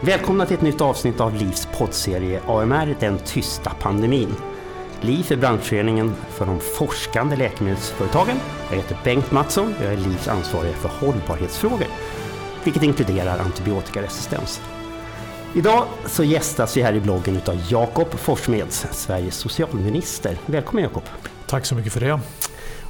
Välkomna 0.00 0.46
till 0.46 0.56
ett 0.56 0.62
nytt 0.62 0.80
avsnitt 0.80 1.20
av 1.20 1.34
LIVs 1.34 1.68
poddserie 1.78 2.40
AMR 2.46 2.96
Den 3.00 3.18
tysta 3.18 3.70
pandemin. 3.70 4.34
LIF 5.00 5.30
är 5.30 5.36
branschföreningen 5.36 6.14
för 6.30 6.46
de 6.46 6.60
forskande 6.60 7.36
läkemedelsföretagen. 7.36 8.36
Jag 8.70 8.76
heter 8.76 8.98
Bengt 9.04 9.32
Mattsson 9.32 9.74
och 9.78 9.84
jag 9.84 9.92
är 9.92 9.96
LIFs 9.96 10.28
ansvarig 10.28 10.74
för 10.74 10.88
hållbarhetsfrågor, 10.88 11.86
vilket 12.64 12.82
inkluderar 12.82 13.38
antibiotikaresistens. 13.38 14.60
Idag 15.54 15.84
så 16.06 16.24
gästas 16.24 16.76
vi 16.76 16.82
här 16.82 16.94
i 16.94 17.00
bloggen 17.00 17.40
av 17.46 17.62
Jakob 17.68 18.08
Forssmeds, 18.10 18.86
Sveriges 18.92 19.36
socialminister. 19.36 20.38
Välkommen 20.46 20.84
Jakob! 20.84 21.04
Tack 21.46 21.66
så 21.66 21.74
mycket 21.74 21.92
för 21.92 22.00
det. 22.00 22.20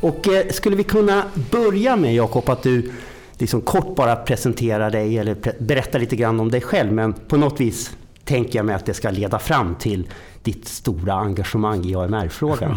Och 0.01 0.29
eh, 0.29 0.49
skulle 0.49 0.77
vi 0.77 0.85
kunna 0.85 1.25
börja 1.51 1.97
med 1.97 2.15
Jakob 2.15 2.51
att 2.51 2.63
du 2.63 2.93
liksom 3.39 3.61
kort 3.61 3.95
bara 3.95 4.17
presentera 4.17 4.91
dig 4.91 5.19
eller 5.19 5.37
berätta 5.59 5.99
lite 5.99 6.17
grann 6.17 6.41
om 6.41 6.51
dig 6.51 6.61
själv 6.61 6.93
men 6.93 7.13
på 7.13 7.37
något 7.37 7.61
vis 7.61 7.97
tänker 8.27 8.59
jag 8.59 8.67
mig 8.67 8.75
att 8.75 8.87
det 8.87 8.95
ska 8.95 9.11
leda 9.11 9.39
fram 9.39 9.75
till 9.75 10.09
ditt 10.43 10.69
stora 10.69 11.15
engagemang 11.15 11.85
i 11.85 11.95
AMR-frågan. 11.95 12.77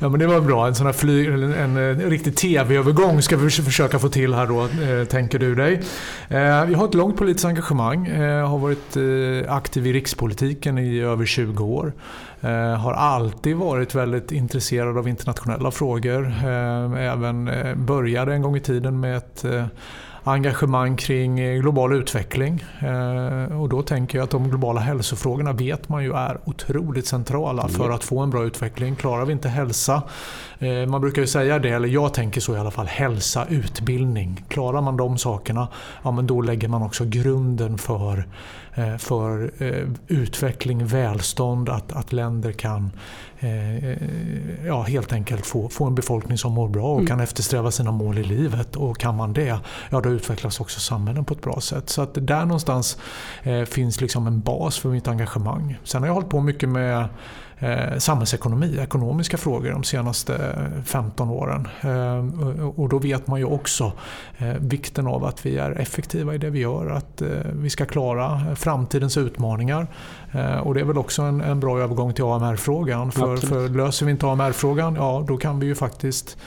Ja, 0.00 0.08
men 0.08 0.20
det 0.20 0.26
var 0.26 0.40
bra. 0.40 0.66
En 0.66 0.74
sån 0.74 0.86
här 0.86 0.92
flyg, 0.92 1.28
en, 1.28 1.52
en, 1.52 1.76
en 1.76 2.00
riktig 2.00 2.36
TV-övergång 2.36 3.22
ska 3.22 3.36
vi 3.36 3.50
försöka 3.50 3.98
få 3.98 4.08
till 4.08 4.34
här 4.34 4.46
då, 4.46 4.62
eh, 4.62 5.04
tänker 5.04 5.38
du 5.38 5.54
dig. 5.54 5.82
Eh, 6.28 6.38
jag 6.40 6.78
har 6.78 6.88
ett 6.88 6.94
långt 6.94 7.16
politiskt 7.16 7.44
engagemang. 7.44 8.06
Eh, 8.06 8.48
har 8.48 8.58
varit 8.58 8.96
eh, 8.96 9.54
aktiv 9.54 9.86
i 9.86 9.92
rikspolitiken 9.92 10.78
i 10.78 11.00
över 11.00 11.26
20 11.26 11.64
år. 11.64 11.92
Eh, 12.40 12.50
har 12.74 12.92
alltid 12.92 13.56
varit 13.56 13.94
väldigt 13.94 14.32
intresserad 14.32 14.98
av 14.98 15.08
internationella 15.08 15.70
frågor. 15.70 16.26
Eh, 16.26 17.12
även 17.12 17.50
började 17.76 18.32
en 18.32 18.42
gång 18.42 18.56
i 18.56 18.60
tiden 18.60 19.00
med 19.00 19.16
ett 19.16 19.44
engagemang 20.26 20.96
kring 20.96 21.40
eh, 21.40 21.60
global 21.60 21.92
utveckling. 21.92 22.64
Eh, 22.80 23.60
och 23.60 23.68
då 23.68 23.82
tänker 23.82 24.18
jag 24.18 24.24
att 24.24 24.30
de 24.30 24.48
globala 24.48 24.80
hälsofrågorna 24.80 25.52
vet 25.52 25.88
man 25.88 26.04
ju 26.04 26.12
är 26.12 26.38
otroligt 26.44 27.06
centrala 27.06 27.68
för 27.68 27.90
att 27.90 28.04
få 28.04 28.20
en 28.20 28.30
bra 28.30 28.44
utveckling. 28.44 28.96
Klarar 28.96 29.24
vi 29.24 29.32
inte 29.32 29.48
hälsa, 29.48 30.02
man 30.88 31.00
brukar 31.00 31.22
ju 31.22 31.28
säga 31.28 31.58
det, 31.58 31.70
eller 31.70 31.88
jag 31.88 32.14
tänker 32.14 32.40
så 32.40 32.56
i 32.56 32.58
alla 32.58 32.70
fall, 32.70 32.86
hälsa, 32.86 33.46
utbildning. 33.48 34.44
Klarar 34.48 34.80
man 34.80 34.96
de 34.96 35.18
sakerna, 35.18 35.68
ja 36.02 36.10
men 36.10 36.26
då 36.26 36.40
lägger 36.40 36.68
man 36.68 36.82
också 36.82 37.04
grunden 37.04 37.78
för 37.78 38.24
Eh, 38.76 38.96
för 38.96 39.50
eh, 39.58 39.88
utveckling, 40.06 40.86
välstånd, 40.86 41.68
att, 41.68 41.92
att 41.92 42.12
länder 42.12 42.52
kan 42.52 42.90
eh, 43.38 44.66
ja, 44.66 44.82
helt 44.82 45.12
enkelt 45.12 45.46
få, 45.46 45.68
få 45.68 45.84
en 45.84 45.94
befolkning 45.94 46.38
som 46.38 46.52
mår 46.52 46.68
bra 46.68 46.86
och 46.86 46.98
mm. 46.98 47.06
kan 47.06 47.20
eftersträva 47.20 47.70
sina 47.70 47.90
mål 47.90 48.18
i 48.18 48.22
livet. 48.22 48.76
Och 48.76 48.98
kan 48.98 49.16
man 49.16 49.32
det, 49.32 49.58
ja 49.90 50.00
då 50.00 50.08
utvecklas 50.08 50.60
också 50.60 50.80
samhällen 50.80 51.24
på 51.24 51.34
ett 51.34 51.42
bra 51.42 51.60
sätt. 51.60 51.90
Så 51.90 52.02
att 52.02 52.14
där 52.14 52.44
någonstans 52.44 52.98
finns 53.66 54.00
liksom 54.00 54.26
en 54.26 54.40
bas 54.40 54.78
för 54.78 54.88
mitt 54.88 55.08
engagemang. 55.08 55.78
Sen 55.84 56.02
har 56.02 56.06
jag 56.06 56.14
hållit 56.14 56.28
på 56.28 56.40
mycket 56.40 56.68
med 56.68 57.08
eh, 57.58 57.98
samhällsekonomi, 57.98 58.78
ekonomiska 58.78 59.36
frågor 59.36 59.70
de 59.70 59.84
senaste 59.84 60.45
15 60.84 61.30
åren. 61.30 61.68
Eh, 61.80 62.68
och 62.68 62.88
då 62.88 62.98
vet 62.98 63.26
man 63.26 63.38
ju 63.38 63.44
också 63.44 63.92
eh, 64.38 64.54
vikten 64.58 65.06
av 65.06 65.24
att 65.24 65.46
vi 65.46 65.58
är 65.58 65.70
effektiva 65.70 66.34
i 66.34 66.38
det 66.38 66.50
vi 66.50 66.58
gör, 66.58 66.86
att 66.90 67.22
eh, 67.22 67.28
vi 67.52 67.70
ska 67.70 67.86
klara 67.86 68.56
framtidens 68.56 69.16
utmaningar. 69.16 69.86
Eh, 70.32 70.58
och 70.58 70.74
det 70.74 70.80
är 70.80 70.84
väl 70.84 70.98
också 70.98 71.22
en, 71.22 71.40
en 71.40 71.60
bra 71.60 71.80
övergång 71.80 72.12
till 72.14 72.24
AMR-frågan. 72.24 73.12
För, 73.12 73.36
för 73.36 73.68
löser 73.68 74.06
vi 74.06 74.12
inte 74.12 74.26
AMR-frågan, 74.26 74.94
ja 74.94 75.24
då 75.28 75.36
kan 75.36 75.60
vi 75.60 75.66
ju 75.66 75.74
faktiskt 75.74 76.38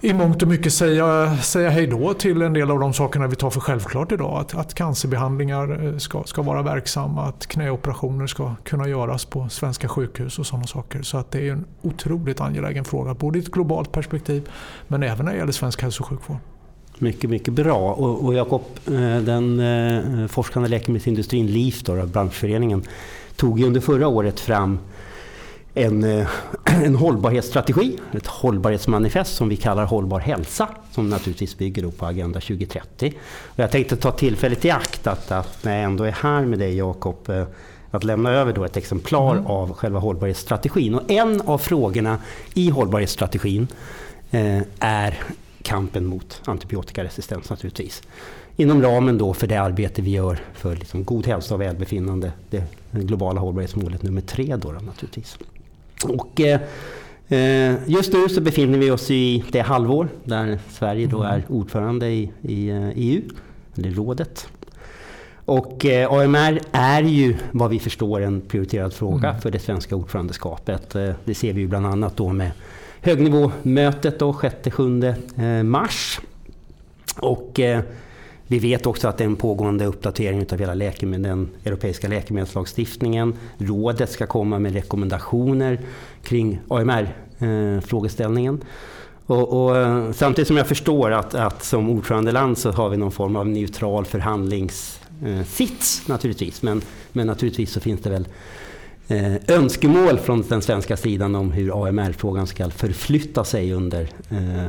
i 0.00 0.12
mångt 0.12 0.42
och 0.42 0.48
mycket 0.48 0.72
säga, 0.72 1.36
säga 1.36 1.70
hej 1.70 1.86
då 1.86 2.14
till 2.14 2.42
en 2.42 2.52
del 2.52 2.70
av 2.70 2.78
de 2.78 2.92
sakerna 2.92 3.26
vi 3.26 3.36
tar 3.36 3.50
för 3.50 3.60
självklart 3.60 4.12
idag. 4.12 4.40
Att, 4.40 4.54
att 4.54 4.74
cancerbehandlingar 4.74 5.86
eh, 5.86 5.98
ska, 5.98 6.24
ska 6.24 6.42
vara 6.42 6.62
verksamma, 6.62 7.24
att 7.24 7.46
knäoperationer 7.46 8.26
ska 8.26 8.54
kunna 8.64 8.88
göras 8.88 9.24
på 9.24 9.48
svenska 9.48 9.88
sjukhus 9.88 10.38
och 10.38 10.46
sådana 10.46 10.66
saker. 10.66 11.02
Så 11.02 11.18
att 11.18 11.30
det 11.30 11.48
är 11.48 11.52
en 11.52 11.64
otroligt 11.82 12.40
angelägen 12.40 12.84
fråga, 12.84 13.14
både 13.14 13.38
i 13.38 13.42
ett 13.42 13.50
globalt 13.50 13.92
perspektiv 13.92 14.48
men 14.88 15.02
även 15.02 15.26
när 15.26 15.32
det 15.32 15.38
gäller 15.38 15.52
svensk 15.52 15.82
hälso 15.82 16.02
och 16.02 16.08
sjukvård. 16.08 16.38
Mycket, 16.98 17.30
mycket 17.30 17.54
bra. 17.54 17.92
Och, 17.92 18.24
och 18.24 18.34
Jakob, 18.34 18.62
eh, 18.86 19.16
den 19.20 19.60
eh, 19.60 20.26
forskande 20.26 20.68
läkemedelsindustrin 20.68 21.46
LIF, 21.46 21.82
då, 21.82 22.06
branschföreningen, 22.06 22.82
tog 23.36 23.60
ju 23.60 23.66
under 23.66 23.80
förra 23.80 24.08
året 24.08 24.40
fram 24.40 24.78
en, 25.76 26.04
eh, 26.04 26.28
en 26.84 26.94
hållbarhetsstrategi, 26.94 27.98
ett 28.12 28.26
hållbarhetsmanifest 28.26 29.36
som 29.36 29.48
vi 29.48 29.56
kallar 29.56 29.84
Hållbar 29.84 30.20
hälsa, 30.20 30.68
som 30.92 31.08
naturligtvis 31.08 31.58
bygger 31.58 31.90
på 31.90 32.06
Agenda 32.06 32.40
2030. 32.40 33.12
Och 33.42 33.58
jag 33.58 33.70
tänkte 33.70 33.96
ta 33.96 34.12
tillfället 34.12 34.64
i 34.64 34.70
akt 34.70 35.06
att, 35.06 35.30
att 35.30 35.64
när 35.64 35.74
jag 35.74 35.84
ändå 35.84 36.04
är 36.04 36.12
här 36.12 36.44
med 36.44 36.58
dig 36.58 36.76
Jakob, 36.76 37.30
eh, 37.30 37.44
att 37.90 38.04
lämna 38.04 38.30
över 38.30 38.52
då 38.52 38.64
ett 38.64 38.76
exemplar 38.76 39.32
mm. 39.32 39.46
av 39.46 39.72
själva 39.72 39.98
hållbarhetsstrategin. 39.98 40.94
Och 40.94 41.10
en 41.10 41.40
av 41.40 41.58
frågorna 41.58 42.18
i 42.54 42.70
hållbarhetsstrategin 42.70 43.68
eh, 44.30 44.62
är 44.78 45.18
kampen 45.62 46.06
mot 46.06 46.40
antibiotikaresistens 46.44 47.50
naturligtvis. 47.50 48.02
Inom 48.56 48.82
ramen 48.82 49.18
då 49.18 49.34
för 49.34 49.46
det 49.46 49.56
arbete 49.56 50.02
vi 50.02 50.10
gör 50.10 50.38
för 50.54 50.76
liksom 50.76 51.04
god 51.04 51.26
hälsa 51.26 51.54
och 51.54 51.60
välbefinnande, 51.60 52.32
det 52.50 52.64
globala 52.90 53.40
hållbarhetsmålet 53.40 54.02
nummer 54.02 54.20
tre 54.20 54.56
då, 54.56 54.72
då 54.72 54.80
naturligtvis. 54.80 55.38
Och, 56.04 56.40
eh, 56.40 56.60
eh, 57.28 57.74
just 57.86 58.12
nu 58.12 58.28
så 58.28 58.40
befinner 58.40 58.78
vi 58.78 58.90
oss 58.90 59.10
i 59.10 59.44
det 59.50 59.60
halvår 59.60 60.08
där 60.24 60.58
Sverige 60.70 61.06
då 61.06 61.22
mm. 61.22 61.34
är 61.34 61.42
ordförande 61.48 62.08
i, 62.08 62.32
i 62.42 62.70
EU, 62.94 63.22
eh, 63.24 63.78
eller 63.78 63.90
rådet. 63.90 64.48
Och 65.44 65.86
eh, 65.86 66.12
AMR 66.12 66.60
är 66.72 67.02
ju 67.02 67.36
vad 67.52 67.70
vi 67.70 67.78
förstår 67.78 68.20
en 68.20 68.40
prioriterad 68.40 68.92
fråga 68.92 69.28
mm. 69.28 69.40
för 69.40 69.50
det 69.50 69.58
svenska 69.58 69.96
ordförandeskapet. 69.96 70.94
Eh, 70.94 71.10
det 71.24 71.34
ser 71.34 71.52
vi 71.52 71.60
ju 71.60 71.66
bland 71.66 71.86
annat 71.86 72.16
då 72.16 72.32
med 72.32 72.50
högnivåmötet 73.00 74.20
6-7 74.20 75.62
mars. 75.62 76.20
Och 77.20 77.60
vi 78.48 78.58
vet 78.58 78.86
också 78.86 79.08
att 79.08 79.18
det 79.18 79.24
är 79.24 79.28
en 79.28 79.36
pågående 79.36 79.86
uppdatering 79.86 80.46
av 80.52 80.58
hela 80.58 80.74
läkemedel, 80.74 81.22
den 81.22 81.48
europeiska 81.64 82.08
läkemedelslagstiftningen. 82.08 83.34
Rådet 83.58 84.10
ska 84.10 84.26
komma 84.26 84.58
med 84.58 84.72
rekommendationer 84.72 85.80
kring 86.22 86.58
AMR-frågeställningen. 86.68 88.54
Eh, 88.54 88.66
och, 89.26 89.66
och, 89.66 89.76
eh, 89.76 90.12
samtidigt 90.12 90.48
som 90.48 90.56
jag 90.56 90.66
förstår 90.66 91.10
att, 91.10 91.34
att 91.34 91.64
som 91.64 91.90
ordförandeland 91.90 92.58
så 92.58 92.70
har 92.70 92.88
vi 92.88 92.96
någon 92.96 93.12
form 93.12 93.36
av 93.36 93.48
neutral 93.48 94.04
förhandlingssits 94.04 96.02
eh, 96.06 96.10
naturligtvis. 96.10 96.62
Men, 96.62 96.82
men 97.12 97.26
naturligtvis 97.26 97.72
så 97.72 97.80
finns 97.80 98.00
det 98.00 98.10
väl 98.10 98.28
eh, 99.08 99.34
önskemål 99.48 100.18
från 100.18 100.44
den 100.48 100.62
svenska 100.62 100.96
sidan 100.96 101.34
om 101.34 101.52
hur 101.52 101.86
AMR-frågan 101.86 102.46
ska 102.46 102.70
förflytta 102.70 103.44
sig 103.44 103.72
under, 103.72 104.02
eh, 104.30 104.66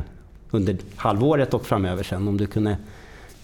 under 0.50 0.76
halvåret 0.96 1.54
och 1.54 1.66
framöver 1.66 2.02
sen. 2.02 2.28
Om 2.28 2.36
du 2.36 2.46
kunde 2.46 2.76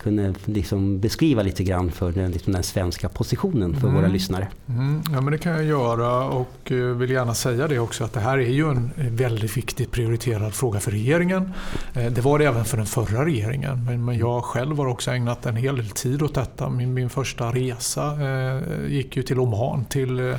kunde 0.04 0.34
liksom 0.44 1.00
beskriva 1.00 1.42
lite 1.42 1.64
grann 1.64 1.90
för 1.90 2.12
den, 2.12 2.30
liksom 2.30 2.52
den 2.52 2.62
svenska 2.62 3.08
positionen 3.08 3.74
för 3.74 3.88
mm. 3.88 4.00
våra 4.00 4.08
lyssnare. 4.12 4.48
Mm. 4.68 5.02
Ja, 5.12 5.20
men 5.20 5.32
det 5.32 5.38
kan 5.38 5.52
jag 5.52 5.64
göra 5.64 6.24
och 6.24 6.72
eh, 6.72 6.76
vill 6.76 7.10
gärna 7.10 7.34
säga 7.34 7.68
det 7.68 7.78
också 7.78 8.04
att 8.04 8.12
det 8.12 8.20
här 8.20 8.38
är 8.38 8.50
ju 8.50 8.70
en 8.70 8.90
väldigt 8.96 9.56
viktigt 9.56 9.90
prioriterad 9.90 10.54
fråga 10.54 10.80
för 10.80 10.90
regeringen. 10.90 11.52
Eh, 11.94 12.12
det 12.12 12.20
var 12.20 12.38
det 12.38 12.44
även 12.44 12.64
för 12.64 12.76
den 12.76 12.86
förra 12.86 13.24
regeringen 13.24 14.04
men, 14.04 14.18
jag 14.18 14.44
själv 14.44 14.78
har 14.78 14.86
också 14.86 15.10
ägnat 15.10 15.46
en 15.46 15.56
hel 15.56 15.76
del 15.76 15.90
tid 15.90 16.22
åt 16.22 16.34
detta. 16.34 16.70
Min, 16.70 16.94
min 16.94 17.10
första 17.10 17.52
resa 17.52 18.22
eh, 18.22 18.86
gick 18.88 19.16
ju 19.16 19.22
till 19.22 19.40
Oman 19.40 19.84
till 19.84 20.36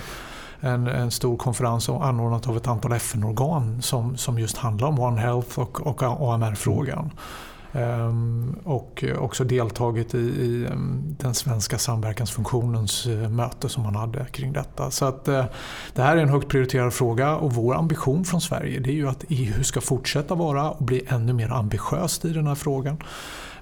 en, 0.59 0.87
en, 0.87 1.11
stor 1.11 1.37
konferens 1.37 1.89
anordnat 1.89 2.47
av 2.47 2.57
ett 2.57 2.67
antal 2.67 2.91
FN-organ 2.91 3.81
som, 3.81 4.17
som 4.17 4.39
just 4.39 4.57
handlar 4.57 4.87
om 4.87 4.99
One 4.99 5.21
Health 5.21 5.59
och, 5.59 5.87
och 5.87 6.03
AMR-frågan. 6.03 7.11
Ehm, 7.75 8.55
och 8.63 9.03
också 9.17 9.43
deltagit 9.43 10.15
i, 10.15 10.17
i 10.17 10.65
ehm, 10.65 11.15
den 11.19 11.33
svenska 11.33 11.77
samverkansfunktionens 11.77 13.05
eh, 13.05 13.29
möte 13.29 13.69
som 13.69 13.83
man 13.83 13.95
hade 13.95 14.25
kring 14.25 14.53
detta. 14.53 14.91
Så 14.91 15.05
att 15.05 15.27
eh, 15.27 15.45
det 15.93 16.01
här 16.01 16.17
är 16.17 16.21
en 16.21 16.29
högt 16.29 16.47
prioriterad 16.47 16.93
fråga 16.93 17.35
och 17.35 17.53
vår 17.53 17.75
ambition 17.75 18.25
från 18.25 18.41
Sverige 18.41 18.79
det 18.79 18.89
är 18.89 18.93
ju 18.93 19.07
att 19.07 19.25
EU 19.29 19.63
ska 19.63 19.81
fortsätta 19.81 20.35
vara 20.35 20.71
och 20.71 20.85
bli 20.85 21.01
ännu 21.07 21.33
mer 21.33 21.51
ambitiöst 21.51 22.25
i 22.25 22.33
den 22.33 22.47
här 22.47 22.55
frågan. 22.55 22.97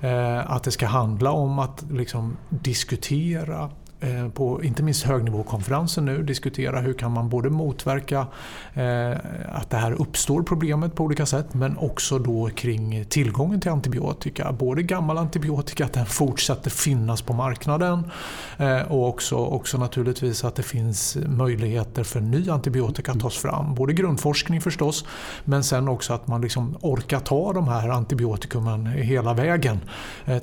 Eh, 0.01 0.51
att 0.51 0.63
det 0.63 0.71
ska 0.71 0.87
handla 0.87 1.31
om 1.31 1.59
att 1.59 1.83
liksom 1.91 2.37
diskutera 2.49 3.69
Eh, 4.03 4.29
på 4.29 4.63
inte 4.63 4.83
minst 4.83 5.03
högnivåkonferensen 5.03 6.05
nu 6.05 6.23
diskutera 6.23 6.79
hur 6.79 6.93
kan 6.93 7.11
man 7.11 7.29
både 7.29 7.49
motverka 7.49 8.27
eh, 8.73 9.11
att 9.53 9.69
det 9.69 9.77
här 9.77 10.01
uppstår 10.01 10.43
problemet 10.43 10.95
på 10.95 11.03
olika 11.03 11.25
sätt 11.25 11.53
men 11.53 11.77
också 11.77 12.19
då 12.19 12.49
kring 12.55 13.05
tillgången 13.05 13.59
till 13.59 13.71
antibiotika. 13.71 14.51
Både 14.51 14.83
gammal 14.83 15.17
antibiotika, 15.17 15.85
att 15.85 15.93
den 15.93 16.05
fortsätter 16.05 16.69
finnas 16.69 17.21
på 17.21 17.33
marknaden 17.33 18.11
eh, 18.57 18.91
och 18.91 19.09
också, 19.09 19.35
också 19.35 19.77
naturligtvis 19.77 20.43
att 20.43 20.55
det 20.55 20.63
finns 20.63 21.17
möjligheter 21.27 22.03
för 22.03 22.21
ny 22.21 22.49
antibiotika 22.49 23.11
att 23.11 23.19
tas 23.19 23.37
fram. 23.37 23.75
Både 23.75 23.93
grundforskning 23.93 24.61
förstås 24.61 25.05
men 25.43 25.63
sen 25.63 25.87
också 25.87 26.13
att 26.13 26.27
man 26.27 26.41
liksom 26.41 26.77
orkar 26.81 27.19
ta 27.19 27.53
de 27.53 27.67
här 27.67 27.89
antibiotikumen 27.89 28.85
hela 28.85 29.33
vägen 29.33 29.79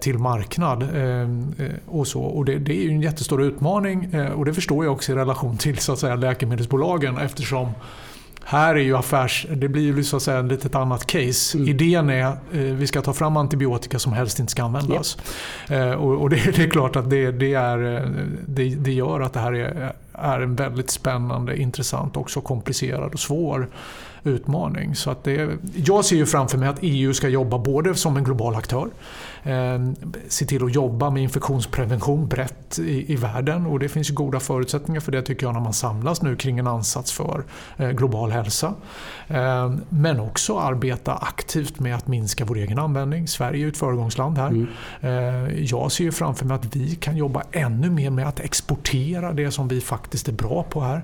till 0.00 0.18
marknad. 0.18 0.84
Och 1.86 2.06
så. 2.06 2.22
Och 2.22 2.44
det, 2.44 2.58
det 2.58 2.72
är 2.72 2.82
ju 2.82 2.90
en 2.90 3.02
jättestor 3.02 3.49
utmaning 3.50 4.04
eh, 4.14 4.32
och 4.32 4.44
det 4.44 4.54
förstår 4.54 4.84
jag 4.84 4.92
också 4.92 5.12
i 5.12 5.14
relation 5.14 5.56
till 5.56 5.78
så 5.78 5.92
att 5.92 5.98
säga, 5.98 6.14
läkemedelsbolagen 6.14 7.18
eftersom 7.18 7.72
här 8.44 8.74
är 8.74 8.80
ju 8.80 8.96
affärs... 8.96 9.46
Det 9.50 9.68
blir 9.68 9.82
ju 9.82 10.04
så 10.04 10.16
att 10.16 10.22
säga 10.22 10.38
ett 10.38 10.44
litet 10.44 10.74
annat 10.74 11.06
case. 11.06 11.58
Mm. 11.58 11.68
Idén 11.68 12.10
är 12.10 12.24
att 12.24 12.38
eh, 12.52 12.60
vi 12.60 12.86
ska 12.86 13.02
ta 13.02 13.12
fram 13.12 13.36
antibiotika 13.36 13.98
som 13.98 14.12
helst 14.12 14.38
inte 14.38 14.50
ska 14.52 14.62
användas. 14.62 15.18
Yep. 15.70 15.80
Eh, 15.80 15.92
och, 15.92 16.22
och 16.22 16.30
det, 16.30 16.36
det, 16.56 16.62
är 16.62 16.70
klart 16.70 16.96
att 16.96 17.10
det, 17.10 17.30
det, 17.30 17.54
är, 17.54 17.78
det, 18.46 18.74
det 18.74 18.92
gör 18.92 19.20
att 19.20 19.32
det 19.32 19.40
här 19.40 19.52
är, 19.52 19.92
är 20.12 20.40
en 20.40 20.56
väldigt 20.56 20.90
spännande, 20.90 21.60
intressant 21.60 22.16
och 22.16 22.22
också 22.22 22.40
komplicerad 22.40 23.12
och 23.12 23.20
svår 23.20 23.68
utmaning. 24.24 24.94
Så 24.94 25.10
att 25.10 25.24
det, 25.24 25.50
jag 25.74 26.04
ser 26.04 26.16
ju 26.16 26.26
framför 26.26 26.58
mig 26.58 26.68
att 26.68 26.78
EU 26.80 27.14
ska 27.14 27.28
jobba 27.28 27.58
både 27.58 27.94
som 27.94 28.16
en 28.16 28.24
global 28.24 28.54
aktör, 28.54 28.88
se 30.28 30.44
till 30.44 30.64
att 30.64 30.74
jobba 30.74 31.10
med 31.10 31.22
infektionsprevention 31.22 32.28
brett 32.28 32.78
i, 32.78 33.12
i 33.12 33.16
världen 33.16 33.66
och 33.66 33.78
det 33.78 33.88
finns 33.88 34.10
goda 34.10 34.40
förutsättningar 34.40 35.00
för 35.00 35.12
det 35.12 35.22
tycker 35.22 35.46
jag 35.46 35.54
när 35.54 35.60
man 35.60 35.72
samlas 35.72 36.22
nu 36.22 36.36
kring 36.36 36.58
en 36.58 36.66
ansats 36.66 37.12
för 37.12 37.44
eh, 37.76 37.90
global 37.90 38.30
hälsa. 38.30 38.74
Eh, 39.28 39.74
men 39.88 40.20
också 40.20 40.58
arbeta 40.58 41.14
aktivt 41.14 41.78
med 41.78 41.94
att 41.94 42.06
minska 42.06 42.44
vår 42.44 42.56
egen 42.56 42.78
användning. 42.78 43.28
Sverige 43.28 43.66
är 43.66 43.68
ett 43.68 43.76
föregångsland 43.76 44.38
här. 44.38 44.48
Mm. 44.48 44.68
Eh, 45.00 45.64
jag 45.64 45.92
ser 45.92 46.04
ju 46.04 46.12
framför 46.12 46.44
mig 46.44 46.54
att 46.54 46.76
vi 46.76 46.94
kan 46.94 47.16
jobba 47.16 47.42
ännu 47.52 47.90
mer 47.90 48.10
med 48.10 48.28
att 48.28 48.40
exportera 48.40 49.32
det 49.32 49.50
som 49.50 49.68
vi 49.68 49.80
faktiskt 49.80 50.28
är 50.28 50.32
bra 50.32 50.62
på 50.62 50.80
här. 50.80 51.02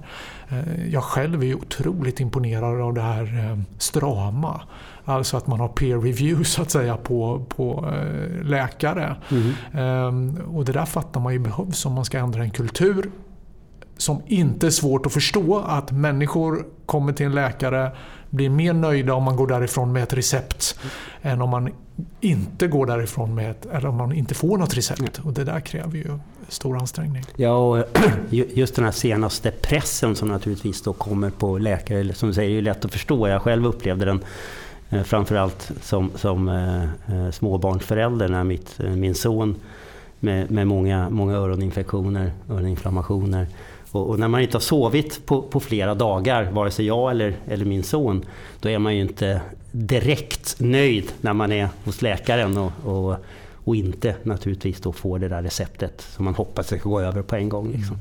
Jag 0.91 1.05
själv 1.05 1.45
är 1.45 1.55
otroligt 1.55 2.21
imponerad 2.21 2.81
av 2.81 2.95
det 2.95 3.01
här 3.01 3.59
strama. 3.79 4.61
Alltså 5.09 5.37
att 5.37 5.47
man 5.47 5.61
har 5.61 5.69
peer 5.69 6.01
review 6.01 6.45
så 6.45 6.63
att 6.63 6.71
säga 6.71 6.97
på, 6.97 7.45
på 7.49 7.93
eh, 7.93 8.45
läkare. 8.45 9.17
Mm. 9.31 10.37
Och 10.37 10.65
det 10.65 10.73
där 10.73 10.85
fattar 10.85 11.21
man 11.21 11.33
ju 11.33 11.39
behövs 11.39 11.87
om 11.87 11.93
man 11.93 12.05
ska 12.05 12.19
ändra 12.19 12.43
en 12.43 12.51
kultur 12.51 13.11
som 13.97 14.23
inte 14.27 14.67
är 14.67 14.71
svårt 14.71 15.07
att 15.07 15.13
förstå 15.13 15.59
att 15.67 15.93
människor 15.93 16.67
kommer 16.87 17.13
till 17.13 17.27
en 17.27 17.35
läkare 17.35 17.93
blir 18.31 18.51
mer 18.51 18.73
nöjda 18.73 19.15
om 19.15 19.23
man 19.23 19.37
går 19.37 19.47
därifrån 19.47 19.93
med 19.93 20.03
ett 20.03 20.13
recept 20.13 20.79
mm. 21.23 21.35
än 21.35 21.43
om 21.43 21.51
man 21.51 21.71
inte 22.21 22.67
går 22.67 22.87
därifrån 22.87 23.35
med 23.35 23.51
ett, 23.51 23.67
eller 23.67 23.89
om 23.89 23.97
man 23.97 24.13
inte 24.13 24.35
får 24.35 24.59
något 24.59 24.77
recept. 24.77 25.19
Och 25.19 25.33
det 25.33 25.45
där 25.45 25.61
kräver 25.61 25.97
ju 25.97 26.19
stor 26.49 26.77
ansträngning. 26.79 27.25
Ja, 27.37 27.51
och 27.51 27.85
just 28.31 28.75
den 28.75 28.85
här 28.85 28.93
senaste 28.93 29.51
pressen 29.51 30.17
som 30.17 30.29
naturligtvis 30.29 30.83
då 30.83 30.93
kommer 30.93 31.31
på 31.31 31.59
läkare, 31.59 32.15
som 32.15 32.29
du 32.29 32.35
säger, 32.35 32.59
är 32.59 32.63
lätt 32.63 32.85
att 32.85 32.93
förstå. 32.93 33.29
Jag 33.29 33.43
själv 33.43 33.67
upplevde 33.67 34.05
den 34.05 34.21
Eh, 34.91 35.03
framförallt 35.03 35.71
som, 35.83 36.11
som 36.15 36.49
eh, 36.49 36.83
eh 36.83 37.31
småbarnsförälder 37.31 38.29
när 38.29 38.45
mitt, 38.45 38.81
eh, 38.81 38.91
min 38.91 39.15
son 39.15 39.57
med, 40.21 40.51
med 40.51 40.67
många, 40.67 41.11
många 41.11 41.37
öroninfektioner, 41.37 42.33
öroninflammationer. 42.51 43.47
Och, 43.91 44.09
och, 44.09 44.19
när 44.19 44.29
man 44.29 44.41
inte 44.41 44.57
har 44.57 44.61
sovit 44.61 45.27
på, 45.27 45.43
på, 45.43 45.61
flera 45.61 45.95
dagar, 45.95 46.51
vare 46.51 46.71
sig 46.71 46.87
jag 46.87 47.11
eller, 47.11 47.35
eller 47.49 47.65
min 47.65 47.83
son, 47.83 48.25
då 48.61 48.69
är 48.69 48.79
man 48.79 48.95
ju 48.95 49.01
inte 49.01 49.41
direkt 49.73 50.57
nöjd 50.61 51.13
när 51.21 51.33
man 51.33 51.53
är 51.53 51.69
hos 51.85 52.03
läkaren 52.03 52.59
och, 52.59 52.73
och, 52.85 53.17
och 53.67 53.77
inte 53.77 54.17
naturligtvis 54.23 54.81
då 54.81 54.93
får 54.93 55.19
det 55.19 55.29
där 55.29 55.43
receptet 55.43 56.07
som 56.17 56.25
man 56.25 56.35
hoppas 56.35 56.67
ska 56.67 56.77
gå 56.77 57.01
över 57.01 57.23
på 57.23 57.37
en 57.37 57.49
gång. 57.49 57.73
Liksom. 57.73 57.99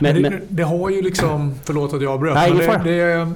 Men, 0.00 0.22
men 0.22 0.32
det, 0.32 0.40
det, 0.48 0.62
har 0.62 0.90
ju 0.90 1.02
liksom, 1.02 1.54
förlåt 1.64 1.92
att 1.92 2.02
jag 2.02 2.12
avbröt, 2.12 2.34
nej, 2.34 2.52
men 2.52 2.84
det, 2.84 2.92
det, 2.92 3.32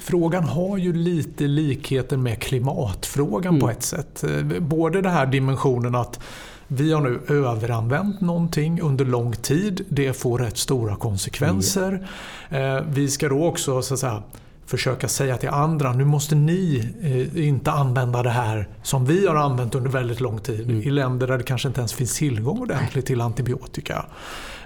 frågan 0.00 0.44
har 0.44 0.78
ju 0.78 0.92
lite 0.92 1.44
likheter 1.44 2.16
med 2.16 2.42
klimatfrågan 2.42 3.54
mm. 3.54 3.60
på 3.60 3.70
ett 3.70 3.82
sätt. 3.82 4.24
Både 4.60 5.00
den 5.00 5.12
här 5.12 5.26
dimensionen 5.26 5.94
att 5.94 6.20
vi 6.66 6.92
har 6.92 7.00
nu 7.00 7.20
överanvänt 7.28 8.20
någonting 8.20 8.80
under 8.80 9.04
lång 9.04 9.32
tid. 9.32 9.84
Det 9.88 10.12
får 10.12 10.38
rätt 10.38 10.56
stora 10.56 10.96
konsekvenser. 10.96 12.08
Mm. 12.48 12.84
Vi 12.88 13.08
ska 13.08 13.28
då 13.28 13.44
också 13.44 13.82
så 13.82 13.94
att 13.94 14.00
säga, 14.00 14.22
försöka 14.66 15.08
säga 15.08 15.36
till 15.36 15.48
andra 15.48 15.92
nu 15.92 16.04
måste 16.04 16.34
ni 16.34 16.92
eh, 17.02 17.46
inte 17.48 17.70
använda 17.70 18.22
det 18.22 18.30
här 18.30 18.68
som 18.82 19.04
vi 19.04 19.26
har 19.26 19.34
använt 19.34 19.74
under 19.74 19.90
väldigt 19.90 20.20
lång 20.20 20.38
tid 20.38 20.70
mm. 20.70 20.82
i 20.82 20.90
länder 20.90 21.26
där 21.26 21.38
det 21.38 21.44
kanske 21.44 21.68
inte 21.68 21.80
ens 21.80 21.92
finns 21.92 22.16
tillgång 22.16 22.58
ordentligt 22.58 23.06
till 23.06 23.20
antibiotika. 23.20 24.04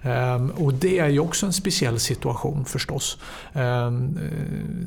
Um, 0.02 0.50
och 0.50 0.74
det 0.74 0.98
är 0.98 1.08
ju 1.08 1.20
också 1.20 1.46
en 1.46 1.52
speciell 1.52 2.00
situation 2.00 2.64
förstås. 2.64 3.18
Um, 3.52 4.18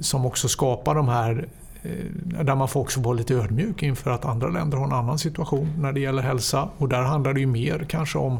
som 0.01 0.25
också 0.25 0.47
skapar 0.47 0.95
de 0.95 1.07
här 1.07 1.47
Eh, 1.83 2.43
där 2.43 2.55
man 2.55 2.67
får 2.67 2.81
också 2.81 3.01
vara 3.01 3.13
lite 3.13 3.33
ödmjuk 3.33 3.83
inför 3.83 4.11
att 4.11 4.25
andra 4.25 4.49
länder 4.49 4.77
har 4.77 4.85
en 4.85 4.93
annan 4.93 5.19
situation 5.19 5.73
när 5.77 5.93
det 5.93 5.99
gäller 5.99 6.23
hälsa. 6.23 6.69
Och 6.77 6.89
där 6.89 7.01
handlar 7.01 7.33
det 7.33 7.39
ju 7.39 7.45
mer 7.45 7.85
kanske 7.89 8.17
om 8.17 8.39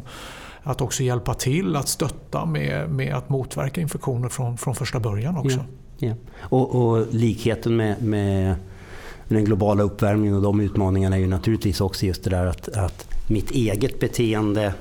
att 0.64 0.82
också 0.82 1.04
hjälpa 1.04 1.34
till 1.34 1.76
att 1.76 1.88
stötta 1.88 2.46
med, 2.46 2.90
med 2.90 3.16
att 3.16 3.30
motverka 3.30 3.82
infektioner 3.82 4.30
från, 4.30 4.58
från 4.58 4.76
första 4.76 5.00
början 5.00 5.38
också. 5.38 5.58
Ja, 5.58 5.81
ja. 6.02 6.14
Och, 6.40 6.76
och, 6.76 7.08
likheten 7.12 7.76
med, 7.76 8.04
med 8.04 8.56
den 9.28 9.46
globala 9.46 9.84
uppvärmningen 9.84 10.36
och 10.36 10.42
de 10.42 10.60
utmaningarna 10.60 11.16
är 11.16 11.20
ju 11.20 11.28
naturligtvis 11.28 11.82
också 11.82 12.06
just 12.06 12.24
det 12.24 12.30
där 12.30 12.46
att, 12.46 12.68
att 12.68 13.08
mitt 13.28 13.52
eget 13.52 14.00
beteende 14.00 14.74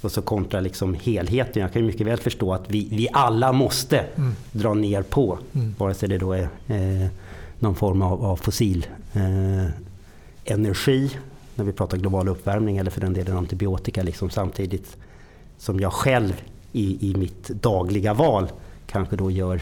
och 0.00 0.12
så 0.12 0.22
kontra 0.22 0.60
liksom 0.60 0.94
helheten. 0.94 1.62
Jag 1.62 1.72
kan 1.72 1.86
mycket 1.86 2.06
väl 2.06 2.18
förstå 2.18 2.54
att 2.54 2.70
vi, 2.70 2.88
vi 2.90 3.08
alla 3.12 3.52
måste 3.52 3.98
mm. 3.98 4.32
dra 4.52 4.74
ner 4.74 5.02
på, 5.02 5.38
mm. 5.52 5.74
vare 5.78 5.94
sig 5.94 6.08
det 6.08 6.18
då 6.18 6.32
är 6.32 6.48
eh, 6.66 7.08
någon 7.58 7.74
form 7.74 8.02
av, 8.02 8.24
av 8.24 8.36
fossil 8.36 8.86
eh, 9.12 9.66
energi 10.44 11.10
när 11.54 11.64
vi 11.64 11.72
pratar 11.72 11.96
global 11.96 12.28
uppvärmning 12.28 12.76
eller 12.76 12.90
för 12.90 13.00
den 13.00 13.12
delen 13.12 13.36
antibiotika 13.36 14.02
liksom, 14.02 14.30
samtidigt 14.30 14.96
som 15.58 15.80
jag 15.80 15.92
själv 15.92 16.42
i, 16.72 17.10
i 17.10 17.14
mitt 17.16 17.48
dagliga 17.48 18.14
val 18.14 18.48
kanske 18.86 19.16
då 19.16 19.30
gör 19.30 19.60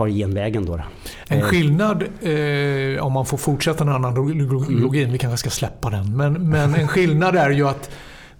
tar 0.00 0.08
genvägen. 0.08 0.64
Då. 0.64 0.80
En 1.28 1.38
eh, 1.38 1.44
skillnad, 1.44 2.02
eh, 2.02 3.04
om 3.04 3.12
man 3.12 3.26
får 3.26 3.36
fortsätta 3.36 3.84
den 3.84 3.94
analogin, 3.94 4.40
mm. 4.40 5.12
vi 5.12 5.18
kanske 5.18 5.36
ska 5.36 5.50
släppa 5.50 5.90
den, 5.90 6.16
men, 6.16 6.50
men 6.50 6.74
en 6.74 6.88
skillnad 6.88 7.36
är 7.36 7.50
ju 7.50 7.68
att 7.68 7.90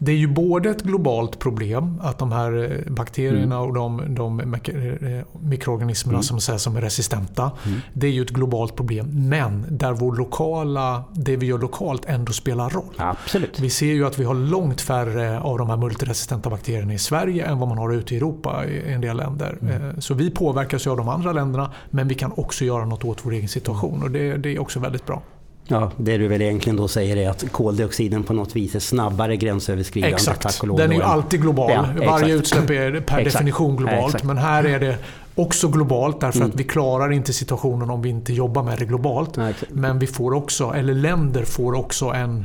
det 0.03 0.13
är 0.13 0.17
ju 0.17 0.27
både 0.27 0.71
ett 0.71 0.83
globalt 0.83 1.39
problem 1.39 2.01
att 2.03 2.19
de 2.19 2.33
här 2.33 2.73
eh, 2.87 2.93
bakterierna 2.93 3.57
mm. 3.57 3.69
och 3.69 3.75
de, 3.75 4.15
de 4.15 4.41
eh, 4.41 5.25
mikroorganismerna 5.41 6.19
mm. 6.19 6.41
som, 6.41 6.59
som 6.59 6.77
är 6.77 6.81
resistenta. 6.81 7.51
Mm. 7.67 7.81
Det 7.93 8.07
är 8.07 8.11
ju 8.11 8.23
ett 8.23 8.31
globalt 8.31 8.77
problem. 8.77 9.29
Men 9.29 9.67
där 9.71 9.93
vår 9.93 10.17
lokala, 10.17 11.05
det 11.13 11.37
vi 11.37 11.47
gör 11.47 11.59
lokalt 11.59 12.05
ändå 12.05 12.33
spelar 12.33 12.71
roll. 12.71 12.95
Absolut. 12.97 13.61
Vi 13.61 13.71
ser 13.71 13.93
ju 13.93 14.07
att 14.07 14.19
vi 14.19 14.25
har 14.25 14.35
långt 14.35 14.81
färre 14.81 15.41
av 15.41 15.59
de 15.59 15.71
här 15.71 15.77
multiresistenta 15.77 16.51
bakterierna 16.51 16.95
i 16.95 16.99
Sverige 16.99 17.47
än 17.47 17.59
vad 17.59 17.69
man 17.69 17.79
har 17.79 17.93
ute 17.93 18.15
i 18.15 18.17
Europa 18.17 18.67
i 18.67 18.93
en 18.93 19.01
del 19.01 19.17
länder. 19.17 19.59
Mm. 19.63 19.89
Eh, 19.89 19.99
så 19.99 20.15
vi 20.15 20.31
påverkas 20.31 20.87
ju 20.87 20.91
av 20.91 20.97
de 20.97 21.09
andra 21.09 21.33
länderna 21.33 21.71
men 21.91 22.09
vi 22.09 22.15
kan 22.15 22.33
också 22.37 22.65
göra 22.65 22.85
något 22.85 23.05
åt 23.05 23.27
vår 23.27 23.33
egen 23.33 23.49
situation 23.49 24.03
och 24.03 24.11
det, 24.11 24.37
det 24.37 24.57
är 24.57 24.59
också 24.59 24.81
väldigt 24.81 25.07
bra. 25.07 25.23
Ja, 25.71 25.91
det 25.97 26.17
du 26.17 26.29
väl 26.29 26.43
egentligen 26.43 26.77
då 26.77 26.89
säger 26.89 27.17
är 27.17 27.31
att 27.31 27.53
koldioxiden 27.53 28.23
på 28.23 28.33
något 28.33 28.57
vis 28.57 28.75
är 28.75 28.81
snabbare 28.81 29.37
gränsöverskridande. 29.37 30.15
Exakt, 30.15 30.61
den 30.77 30.93
är 30.93 30.97
ju 30.97 31.03
alltid 31.03 31.43
global. 31.43 31.71
Ja, 32.01 32.07
Varje 32.07 32.35
utsläpp 32.35 32.71
är 32.71 33.01
per 33.01 33.25
definition 33.25 33.77
globalt. 33.77 34.17
Ja, 34.19 34.27
men 34.27 34.39
här 34.39 34.65
är 34.65 34.81
det 34.81 34.97
också 35.41 35.69
globalt 35.69 36.21
därför 36.21 36.39
mm. 36.39 36.51
att 36.51 36.61
vi 36.61 36.65
klarar 36.65 37.13
inte 37.13 37.33
situationen 37.33 37.91
om 37.91 38.03
vi 38.03 38.09
inte 38.09 38.33
jobbar 38.33 38.63
med 38.63 38.79
det 38.79 38.85
globalt. 38.85 39.37
Ja, 39.37 39.53
men 39.69 39.99
vi 39.99 40.07
får 40.07 40.35
också, 40.35 40.73
eller 40.73 40.95
länder 40.95 41.45
får 41.45 41.75
också 41.75 42.07
en, 42.07 42.45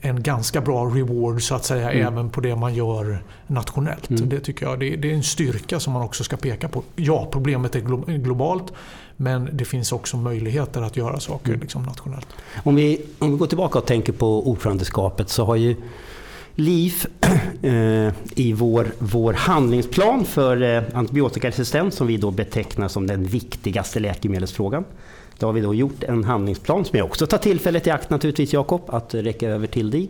en 0.00 0.22
ganska 0.22 0.60
bra 0.60 0.84
reward 0.84 1.42
så 1.42 1.54
att 1.54 1.64
säga 1.64 1.90
mm. 1.90 2.12
även 2.12 2.30
på 2.30 2.40
det 2.40 2.56
man 2.56 2.74
gör 2.74 3.24
nationellt. 3.46 4.10
Mm. 4.10 4.28
Det 4.28 4.40
tycker 4.40 4.66
jag 4.66 4.80
det, 4.80 4.96
det, 4.96 5.10
är 5.10 5.14
en 5.14 5.22
styrka 5.22 5.80
som 5.80 5.92
man 5.92 6.02
också 6.02 6.24
ska 6.24 6.36
peka 6.36 6.68
på. 6.68 6.82
Ja, 6.96 7.28
problemet 7.32 7.76
är 7.76 8.18
globalt 8.18 8.72
men 9.16 9.48
det 9.52 9.64
finns 9.64 9.92
också 9.92 10.16
möjligheter 10.16 10.82
att 10.82 10.96
göra 10.96 11.20
saker 11.20 11.48
mm. 11.48 11.60
liksom, 11.60 11.82
nationellt. 11.82 12.28
Om 12.62 12.74
vi, 12.74 13.00
om 13.18 13.30
vi 13.30 13.36
går 13.36 13.46
tillbaka 13.46 13.78
och 13.78 13.86
tänker 13.86 14.12
på 14.12 14.48
ordförandeskapet 14.50 15.28
så 15.28 15.44
har 15.44 15.56
ju 15.56 15.76
LIF 16.54 17.06
eh, 17.62 18.12
i 18.34 18.52
vår, 18.52 18.86
vår 18.98 19.32
handlingsplan 19.32 20.24
för 20.24 20.62
eh, 20.62 20.82
antibiotikaresistens 20.94 21.94
som 21.94 22.06
vi 22.06 22.16
då 22.16 22.30
betecknar 22.30 22.88
som 22.88 23.06
den 23.06 23.24
viktigaste 23.24 24.00
läkemedelsfrågan. 24.00 24.84
Då 25.38 25.46
har 25.46 25.52
vi 25.52 25.60
då 25.60 25.74
gjort 25.74 26.02
en 26.02 26.24
handlingsplan 26.24 26.84
som 26.84 26.98
jag 26.98 27.06
också 27.06 27.26
tar 27.26 27.38
tillfället 27.38 27.86
i 27.86 27.90
akt 27.90 28.10
naturligtvis 28.10 28.52
Jakob 28.52 28.82
att 28.86 29.14
räcka 29.14 29.48
över 29.48 29.66
till 29.66 29.90
dig. 29.90 30.08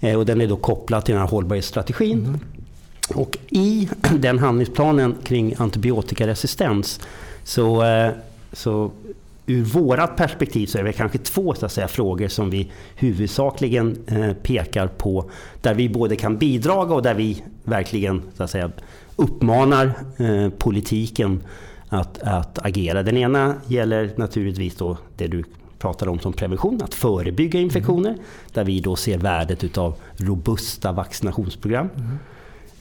Eh, 0.00 0.18
och 0.18 0.26
den 0.26 0.40
är 0.40 0.46
då 0.46 0.56
kopplad 0.56 1.04
till 1.04 1.12
den 1.14 1.22
här 1.22 1.28
hållbarhetsstrategin. 1.28 2.18
Mm. 2.18 2.40
Och 3.14 3.38
i 3.48 3.88
den 4.18 4.38
handlingsplanen 4.38 5.14
kring 5.24 5.54
antibiotikaresistens 5.58 7.00
så, 7.44 7.84
eh, 7.84 8.10
så 8.52 8.90
ur 9.46 9.64
vårat 9.64 10.16
perspektiv 10.16 10.66
så 10.66 10.78
är 10.78 10.84
det 10.84 10.92
kanske 10.92 11.18
två 11.18 11.54
så 11.54 11.66
att 11.66 11.72
säga, 11.72 11.88
frågor 11.88 12.28
som 12.28 12.50
vi 12.50 12.70
huvudsakligen 12.96 14.04
eh, 14.06 14.32
pekar 14.32 14.86
på. 14.86 15.30
Där 15.60 15.74
vi 15.74 15.88
både 15.88 16.16
kan 16.16 16.38
bidraga 16.38 16.94
och 16.94 17.02
där 17.02 17.14
vi 17.14 17.44
verkligen 17.64 18.22
så 18.34 18.42
att 18.42 18.50
säga, 18.50 18.70
uppmanar 19.16 19.92
eh, 20.16 20.48
politiken 20.48 21.42
att, 21.88 22.22
att 22.22 22.66
agera. 22.66 23.02
Den 23.02 23.16
ena 23.16 23.54
gäller 23.66 24.10
naturligtvis 24.16 24.76
då 24.76 24.96
det 25.16 25.26
du 25.26 25.44
pratar 25.78 26.08
om 26.08 26.18
som 26.18 26.32
prevention, 26.32 26.82
att 26.82 26.94
förebygga 26.94 27.60
infektioner. 27.60 28.10
Mm. 28.10 28.22
Där 28.52 28.64
vi 28.64 28.80
då 28.80 28.96
ser 28.96 29.18
värdet 29.18 29.64
utav 29.64 29.94
robusta 30.16 30.92
vaccinationsprogram. 30.92 31.88
Mm. 31.96 32.18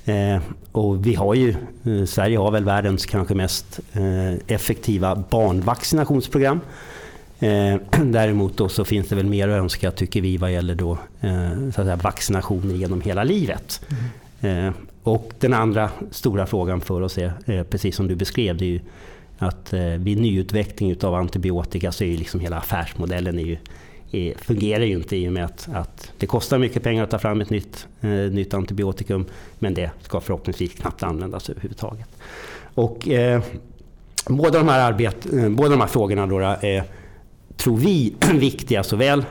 Eh, 0.06 0.42
och 0.72 1.06
vi 1.06 1.16
har 1.16 1.34
ju, 1.34 1.50
eh, 1.84 2.06
Sverige 2.06 2.38
har 2.38 2.52
väl 2.52 2.66
världens 2.66 3.06
kanske 3.06 3.36
mest 3.36 3.80
eh, 3.94 4.34
effektiva 4.48 5.24
barnvaccinationsprogram. 5.30 6.60
Däremot 8.04 8.58
då 8.58 8.70
så 8.70 8.86
finns 8.86 9.08
det 9.08 9.16
väl 9.16 9.26
mer 9.26 9.48
att 9.48 9.60
önska 9.60 9.92
tycker 9.92 10.22
vi 10.22 10.38
vad 10.38 10.54
gäller 10.54 10.76
då, 10.76 10.98
så 11.22 11.82
att 11.82 11.86
säga, 11.86 11.96
vaccinationer 11.96 12.76
genom 12.76 13.02
hela 13.02 13.24
livet. 13.24 13.82
Mm. 14.42 14.74
Och 15.04 15.34
den 15.40 15.54
andra 15.54 15.90
stora 16.12 16.46
frågan 16.46 16.82
för 16.82 17.02
oss 17.02 17.18
är, 17.18 17.64
precis 17.64 17.96
som 17.96 18.08
du 18.08 18.16
beskrev, 18.16 18.58
det 18.58 18.66
är 18.66 18.70
ju 18.70 18.80
att 19.38 19.74
vid 19.98 20.20
nyutveckling 20.20 20.96
av 21.04 21.16
antibiotika 21.16 21.92
så 21.92 22.04
är 22.04 22.08
ju 22.08 22.18
liksom 22.18 22.40
hela 22.40 22.58
affärsmodellen 22.58 23.40
är 23.40 23.44
ju 23.44 23.58
fungerar 24.38 24.84
ju 24.84 24.96
inte 24.96 25.16
i 25.16 25.28
och 25.28 25.34
med 25.34 25.46
att, 25.46 25.70
att, 25.74 26.12
det 26.18 26.28
kostar 26.28 26.58
mycket 26.58 26.84
pengar 26.84 27.04
att 27.04 27.12
ta 27.12 27.20
fram 27.20 27.42
ett 27.42 27.50
nytt, 27.50 27.88
eh, 28.02 28.10
nytt 28.10 28.54
antibiotikum 28.54 29.26
men 29.60 29.74
det 29.74 29.92
ska 30.02 30.20
förhoppningsvis 30.20 30.74
knappt 30.74 31.04
användas 31.04 31.50
överhuvudtaget. 31.50 32.08
Och, 32.76 33.08
eh, 33.08 33.42
båda, 34.28 34.60
de 34.60 34.68
här 34.68 34.92
arbet, 34.92 35.34
eh, 35.34 35.50
båda 35.50 35.70
de 35.70 35.82
här 35.82 35.88
frågorna 35.88 36.28
då 36.28 36.40
eh, 36.40 36.84
tror 37.58 37.78
vi, 37.78 38.14
är 38.20 38.34
viktiga 38.40 38.84
såväl 38.84 39.26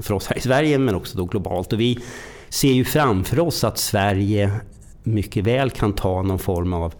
för 0.00 0.14
oss 0.14 0.26
här 0.26 0.36
i 0.36 0.40
Sverige 0.40 0.78
men 0.78 0.94
också 0.94 1.18
då 1.18 1.24
globalt. 1.24 1.72
Och 1.72 1.80
vi 1.80 1.98
ser 2.48 2.72
ju 2.72 2.84
framför 2.84 3.40
oss 3.40 3.64
att 3.64 3.78
Sverige 3.78 4.50
mycket 5.02 5.44
väl 5.44 5.70
kan 5.70 5.92
ta 5.92 6.22
någon 6.22 6.38
form 6.38 6.72
av 6.72 6.94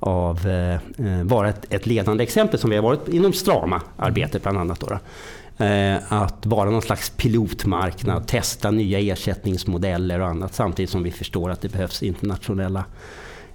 av 0.00 0.46
eh, 0.46 0.74
eh 0.74 1.24
vara 1.24 1.48
ett, 1.48 1.66
ett, 1.70 1.86
ledande 1.86 2.24
exempel 2.24 2.60
som 2.60 2.70
vi 2.70 2.76
har 2.76 2.82
varit 2.82 3.08
inom 3.08 3.32
Strama-arbetet 3.32 4.42
bland 4.42 4.58
annat. 4.58 4.80
Då, 4.80 4.86
då 4.86 4.98
att 6.08 6.46
vara 6.46 6.70
någon 6.70 6.82
slags 6.82 7.10
pilotmarknad, 7.10 8.26
testa 8.26 8.70
nya 8.70 8.98
ersättningsmodeller 8.98 10.20
och 10.20 10.28
annat 10.28 10.54
samtidigt 10.54 10.90
som 10.90 11.02
vi 11.02 11.10
förstår 11.10 11.50
att 11.50 11.60
det 11.60 11.68
behövs 11.68 12.02
internationella 12.02 12.84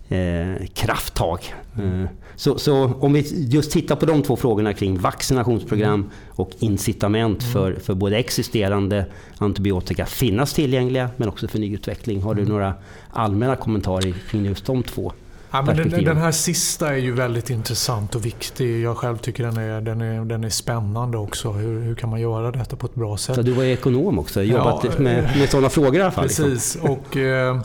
eh, 0.10 0.65
krafttag. 0.74 1.53
Eh, 1.77 2.06
så, 2.36 2.58
så, 2.58 2.94
om 3.00 3.13
vi 3.13 3.48
just 3.50 3.72
tittar 3.72 3.96
på 3.96 4.06
de 4.06 4.24
två 4.24 4.36
frågorna 4.36 4.74
kring 4.74 5.00
vaccinationsprogram 5.00 6.10
och 6.27 6.51
incitament 6.60 7.41
mm. 7.41 7.53
för, 7.53 7.74
för 7.74 7.94
både 7.94 8.18
existerande 8.18 9.06
antibiotika 9.38 10.06
finnas 10.06 10.53
tillgängliga 10.53 11.10
men 11.18 11.29
också 11.29 11.48
för 11.48 11.60
nyutveckling. 11.60 12.22
Har 12.22 12.36
du 12.36 12.41
mm. 12.41 12.53
några 12.53 12.74
allmänna 13.12 13.56
kommentarer 13.56 14.13
kring 14.29 14.46
just 14.46 14.65
de 14.65 14.84
två? 14.84 15.13
Ja, 15.51 15.62
men 15.62 15.77
den, 15.77 16.03
den, 16.03 16.18
här 16.18 16.32
sista 16.32 16.89
är 16.89 16.98
ju 16.98 17.12
väldigt 17.12 17.50
intressant 17.50 18.15
och 18.15 18.25
viktig. 18.25 18.84
Jag 18.84 18.98
själv 18.98 19.18
tycker 19.18 19.44
den 19.44 19.58
är, 19.58 19.82
den 19.82 20.01
är, 20.01 20.25
den 20.25 20.44
är 20.44 20.50
spännande 20.50 21.18
också. 21.18 21.51
Hur, 21.51 21.82
hur 21.82 21.96
kan 21.96 22.10
man 22.10 22.22
göra 22.22 22.51
detta 22.51 22.75
på 22.75 22.86
ett 22.86 22.96
bra 22.96 23.18
sätt? 23.18 23.36
Så 23.36 23.41
du 23.41 23.51
var 23.51 23.63
ekonom 23.63 24.20
också, 24.20 24.44
jobbat 24.44 24.84
ja, 24.84 24.91
med, 24.98 25.38
med 25.38 25.50
sådana 25.50 25.70
frågor 25.70 25.96
i 25.96 26.01
alla 26.01 26.12
fall? 26.12 26.24
Liksom. 26.24 26.46
Precis. 26.46 26.75
Liksom. 26.75 26.91
Och, 26.91 27.18
eh, 27.18 27.62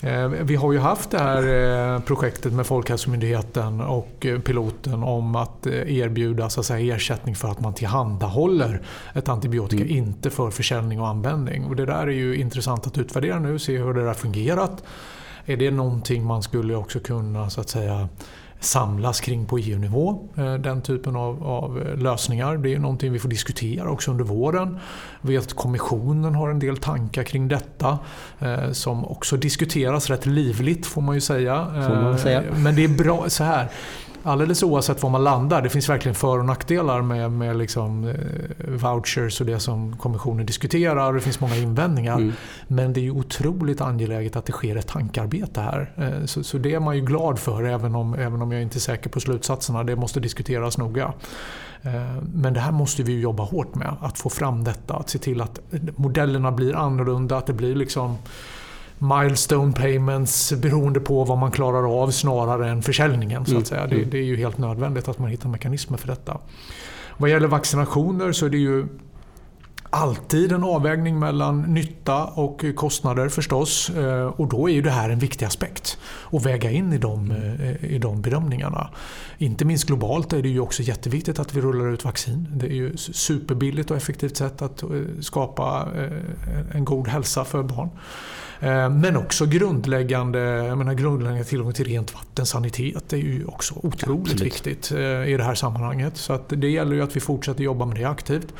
eh, 0.00 0.28
vi 0.28 0.56
har 0.56 0.72
ju 0.72 0.78
haft 0.78 1.10
det 1.10 1.18
här 1.18 1.94
eh, 1.94 2.00
projektet 2.00 2.52
med 2.52 2.66
Folkhälsomyndigheten 2.66 3.80
och 3.80 4.26
eh, 4.26 4.38
piloten 4.38 5.02
om 5.02 5.36
att 5.36 5.66
erbjuda 5.66 6.50
så 6.50 6.60
att 6.60 6.66
säga, 6.66 6.96
ersättning 6.96 7.34
för 7.34 7.48
att 7.48 7.60
man 7.60 7.74
tillhandahåller 7.74 8.82
ett 9.14 9.28
antibiotika, 9.28 9.84
mm. 9.84 9.96
inte 9.96 10.30
för 10.30 10.50
försäljning 10.50 11.00
och 11.00 11.08
användning. 11.08 11.64
Och 11.64 11.76
det 11.76 11.86
där 11.86 12.06
är 12.06 12.10
ju 12.10 12.36
intressant 12.36 12.86
att 12.86 12.98
utvärdera 12.98 13.38
nu, 13.38 13.58
se 13.58 13.78
hur 13.78 13.94
det 13.94 14.02
har 14.02 14.14
fungerat. 14.14 14.82
Är 15.46 15.56
det 15.56 15.70
någonting 15.70 16.24
man 16.24 16.42
skulle 16.42 16.76
också 16.76 17.00
kunna 17.00 17.50
så 17.50 17.60
att 17.60 17.68
säga 17.68 18.08
samlas 18.60 19.20
kring 19.20 19.46
på 19.46 19.58
EU-nivå. 19.58 20.28
Eh, 20.36 20.54
den 20.54 20.82
typen 20.82 21.16
av, 21.16 21.46
av, 21.46 21.96
lösningar. 21.96 22.56
Det 22.56 22.74
är 22.74 22.78
någonting 22.78 23.12
vi 23.12 23.18
får 23.18 23.28
diskutera 23.28 23.90
också 23.90 24.10
under 24.10 24.24
våren. 24.24 24.78
Jag 25.20 25.28
vet 25.28 25.42
att 25.42 25.54
kommissionen 25.54 26.34
har 26.34 26.50
en 26.50 26.58
del 26.58 26.76
tankar 26.76 27.22
kring 27.22 27.48
detta 27.48 27.98
eh, 28.38 28.72
som 28.72 29.04
också 29.04 29.36
diskuteras 29.36 30.10
rätt 30.10 30.26
livligt 30.26 30.86
får 30.86 31.02
man 31.02 31.14
ju 31.14 31.20
säga. 31.20 31.66
Får 31.88 31.94
man 31.94 32.18
säga. 32.18 32.42
Eh, 32.42 32.58
men 32.58 32.76
det 32.76 32.84
är 32.84 32.88
bra 32.88 33.24
så 33.28 33.44
här 33.44 33.68
alldeles 34.26 34.62
oavsett 34.62 35.02
var 35.02 35.10
man 35.10 35.24
landar, 35.24 35.62
det 35.62 35.68
finns 35.68 35.88
verkligen 35.88 36.14
för 36.14 36.38
och 36.38 36.44
nackdelar 36.44 37.02
med, 37.02 37.32
med 37.32 37.56
liksom, 37.56 38.08
eh, 38.08 38.14
vouchers 38.68 39.40
och 39.40 39.46
det 39.46 39.60
som 39.60 39.96
kommissionen 39.96 40.46
diskuterar. 40.46 41.12
Det 41.12 41.20
finns 41.20 41.40
många 41.40 41.56
invändningar. 41.56 42.16
Mm. 42.16 42.32
Men 42.68 42.92
det 42.92 43.00
är 43.00 43.02
ju 43.02 43.10
otroligt 43.10 43.80
angeläget 43.80 44.36
att 44.36 44.46
det 44.46 44.52
sker 44.52 44.76
ett 44.76 44.86
tankarbete 44.86 45.60
här. 45.60 45.92
Eh, 45.96 46.24
så, 46.24 46.44
så 46.44 46.58
det 46.58 46.74
är 46.74 46.80
man 46.80 46.96
ju 46.96 47.04
glad 47.04 47.38
för 47.38 47.64
även 47.64 47.94
om, 47.94 48.14
även 48.14 48.42
om 48.42 48.52
jag 48.52 48.62
inte 48.62 48.78
är 48.78 48.80
säker 48.80 49.10
på 49.10 49.20
slutsatserna. 49.20 49.84
Det 49.84 49.96
måste 49.96 50.20
diskuteras 50.20 50.78
noga. 50.78 51.12
Eh, 51.82 52.22
men 52.34 52.54
det 52.54 52.60
här 52.60 52.72
måste 52.72 53.02
vi 53.02 53.20
jobba 53.20 53.42
hårt 53.42 53.74
med. 53.74 53.96
Att 54.00 54.18
få 54.18 54.30
fram 54.30 54.64
detta. 54.64 54.94
Att 54.94 55.08
se 55.08 55.18
till 55.18 55.40
att 55.40 55.60
modellerna 55.96 56.52
blir 56.52 56.76
annorlunda. 56.76 57.36
Att 57.36 57.46
det 57.46 57.52
blir 57.52 57.74
liksom 57.74 58.18
milestone 58.98 59.72
payments 59.72 60.52
beroende 60.52 61.00
på 61.00 61.24
vad 61.24 61.38
man 61.38 61.50
klarar 61.50 62.02
av 62.02 62.10
snarare 62.10 62.70
än 62.70 62.82
försäljningen. 62.82 63.44
Så 63.46 63.50
att 63.50 63.52
mm. 63.52 63.64
säga. 63.64 63.86
Det, 63.86 63.96
mm. 63.96 64.10
det, 64.10 64.18
är 64.18 64.22
ju 64.22 64.36
helt 64.36 64.58
nödvändigt 64.58 65.08
att 65.08 65.18
man 65.18 65.30
hittar 65.30 65.48
mekanismer 65.48 65.98
för 65.98 66.08
detta. 66.08 66.38
Vad 67.16 67.30
gäller 67.30 67.48
vaccinationer 67.48 68.32
så 68.32 68.46
är 68.46 68.50
det 68.50 68.58
ju 68.58 68.86
alltid 69.90 70.52
en 70.52 70.64
avvägning 70.64 71.18
mellan 71.18 71.62
nytta 71.62 72.24
och 72.24 72.64
kostnader 72.74 73.28
förstås. 73.28 73.90
Eh, 73.90 74.26
och 74.26 74.48
då 74.48 74.68
är 74.68 74.74
ju 74.74 74.82
det 74.82 74.90
här 74.90 75.10
en 75.10 75.18
viktig 75.18 75.46
aspekt 75.46 75.98
att 76.32 76.46
väga 76.46 76.70
in 76.70 76.92
i 76.92 76.98
de, 76.98 77.30
eh, 77.30 77.84
i 77.84 77.98
de 77.98 78.22
bedömningarna. 78.22 78.90
Inte 79.38 79.64
minst 79.64 79.86
globalt 79.86 80.32
är 80.32 80.42
det 80.42 80.48
ju 80.48 80.60
också 80.60 80.82
jätteviktigt 80.82 81.38
att 81.38 81.54
vi 81.54 81.60
rullar 81.60 81.92
ut 81.92 82.04
vaccin. 82.04 82.48
Det 82.52 82.66
är 82.66 82.74
ju 82.74 82.96
superbilligt 82.96 83.90
och 83.90 83.96
effektivt 83.96 84.36
sätt 84.36 84.62
att 84.62 84.82
eh, 84.82 84.88
skapa 85.20 85.88
en 86.74 86.84
god 86.84 87.08
hälsa 87.08 87.44
för 87.44 87.62
barn. 87.62 87.88
Men 89.00 89.16
också 89.16 89.46
grundläggande, 89.46 90.38
jag 90.38 90.78
menar, 90.78 90.94
grundläggande 90.94 91.44
tillgång 91.44 91.72
till 91.72 91.84
rent 91.84 92.14
vatten, 92.14 92.46
sanitet 92.46 93.12
är 93.12 93.16
ju 93.16 93.44
också 93.44 93.74
otroligt 93.82 94.32
Absolut. 94.32 94.42
viktigt 94.42 94.92
i 95.26 95.36
det 95.36 95.44
här 95.44 95.54
sammanhanget. 95.54 96.16
Så 96.16 96.32
att 96.32 96.48
det 96.48 96.68
gäller 96.68 96.96
ju 96.96 97.02
att 97.02 97.16
vi 97.16 97.20
fortsätter 97.20 97.64
jobba 97.64 97.86
med 97.86 97.96
det 97.96 98.04
aktivt. 98.04 98.54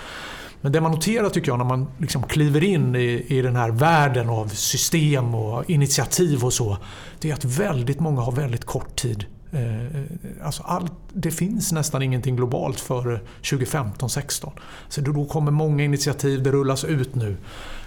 Men 0.66 0.72
det 0.72 0.80
man 0.80 0.92
noterar 0.92 1.28
tycker 1.28 1.48
jag 1.48 1.58
när 1.58 1.64
man 1.64 1.86
liksom 1.98 2.22
kliver 2.22 2.64
in 2.64 2.96
i, 2.96 3.26
i 3.28 3.42
den 3.42 3.56
här 3.56 3.70
världen 3.70 4.28
av 4.28 4.48
system 4.48 5.34
och 5.34 5.70
initiativ 5.70 6.44
och 6.44 6.52
så. 6.52 6.78
Det 7.20 7.30
är 7.30 7.34
att 7.34 7.44
väldigt 7.44 8.00
många 8.00 8.20
har 8.20 8.32
väldigt 8.32 8.64
kort 8.64 8.96
tid 8.96 9.24
eh, 9.52 10.02
Alltså 10.44 10.62
allt, 10.62 10.92
det 11.12 11.30
finns 11.30 11.72
nästan 11.72 12.02
ingenting 12.02 12.36
globalt 12.36 12.80
före 12.80 13.20
2015-16. 13.42 14.50
Så 14.88 15.00
då 15.00 15.24
kommer 15.24 15.50
många 15.50 15.84
initiativ, 15.84 16.42
det 16.42 16.52
rullas 16.52 16.84
ut 16.84 17.14
nu. 17.14 17.36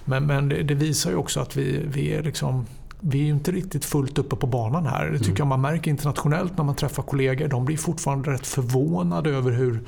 Men, 0.06 0.26
men 0.26 0.50
det, 0.50 0.64
det, 0.64 0.76
visar 0.76 1.10
ju 1.10 1.16
också 1.16 1.40
att 1.40 1.56
vi, 1.56 1.82
vi 1.86 2.14
är 2.14 2.24
liksom 2.24 2.66
vi 3.00 3.24
är 3.24 3.30
inte 3.30 3.52
riktigt 3.52 3.86
fullt 3.86 4.18
uppe 4.18 4.36
på 4.36 4.48
banan 4.48 4.86
här. 4.86 5.06
Det 5.06 5.18
tycker 5.18 5.30
mm. 5.30 5.38
jag 5.38 5.48
man 5.48 5.62
märker 5.62 5.92
internationellt 5.92 6.58
när 6.58 6.64
man 6.64 6.76
träffar 6.76 7.04
kollegor. 7.04 7.48
De 7.48 7.66
blir 7.66 7.78
fortfarande 7.78 8.32
rätt 8.32 8.48
förvånade 8.48 9.30
över 9.30 9.52
hur, 9.52 9.84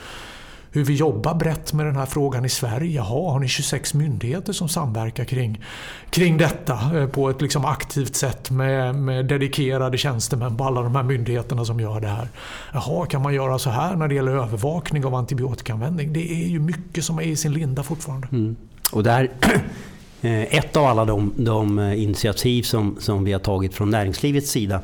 hur 0.74 0.84
vi 0.84 0.94
jobbar 0.96 1.34
brett 1.34 1.74
med 1.74 1.86
den 1.86 1.96
här 1.96 2.06
frågan 2.06 2.46
i 2.46 2.50
Sverige. 2.50 2.96
Jaha, 2.96 3.32
har 3.32 3.40
ni 3.40 3.48
26 3.48 3.94
myndigheter 3.94 4.54
som 4.54 4.70
samverkar 4.70 5.26
kring, 5.26 5.62
kring 6.10 6.38
detta 6.38 7.00
eh, 7.00 7.08
på 7.08 7.30
ett 7.30 7.42
liksom 7.42 7.66
aktivt 7.66 8.16
sätt 8.16 8.52
med, 8.52 8.96
med 8.96 9.26
dedikerade 9.26 9.98
tjänstemän 9.98 10.58
på 10.58 10.64
alla 10.64 10.82
de 10.82 10.96
här 10.96 11.04
myndigheterna 11.04 11.66
som 11.66 11.80
gör 11.80 12.00
det 12.00 12.08
här. 12.08 12.30
Jaha, 12.74 13.06
kan 13.06 13.22
man 13.22 13.34
göra 13.34 13.60
så 13.60 13.70
här 13.70 13.96
när 13.96 14.08
det 14.08 14.16
gäller 14.16 14.32
övervakning 14.32 15.06
av 15.06 15.16
antibiotikaanvändning? 15.16 16.14
Det 16.14 16.32
är 16.32 16.48
ju 16.48 16.60
mycket 16.60 17.04
som 17.04 17.18
är 17.18 17.24
i 17.24 17.36
sin 17.36 17.54
linda 17.54 17.84
fortfarande. 17.84 18.28
Mm. 18.32 18.56
Och 18.92 19.04
där 19.04 19.32
eh, 20.22 20.56
ett 20.56 20.78
av 20.78 20.86
alla 20.86 21.06
de, 21.06 21.34
de 21.38 21.80
eh, 21.80 22.04
initiativ 22.04 22.64
som, 22.64 22.96
som 23.00 23.24
vi 23.24 23.32
har 23.32 23.40
tagit 23.40 23.74
från 23.74 23.90
näringslivets 23.90 24.52
sida 24.52 24.82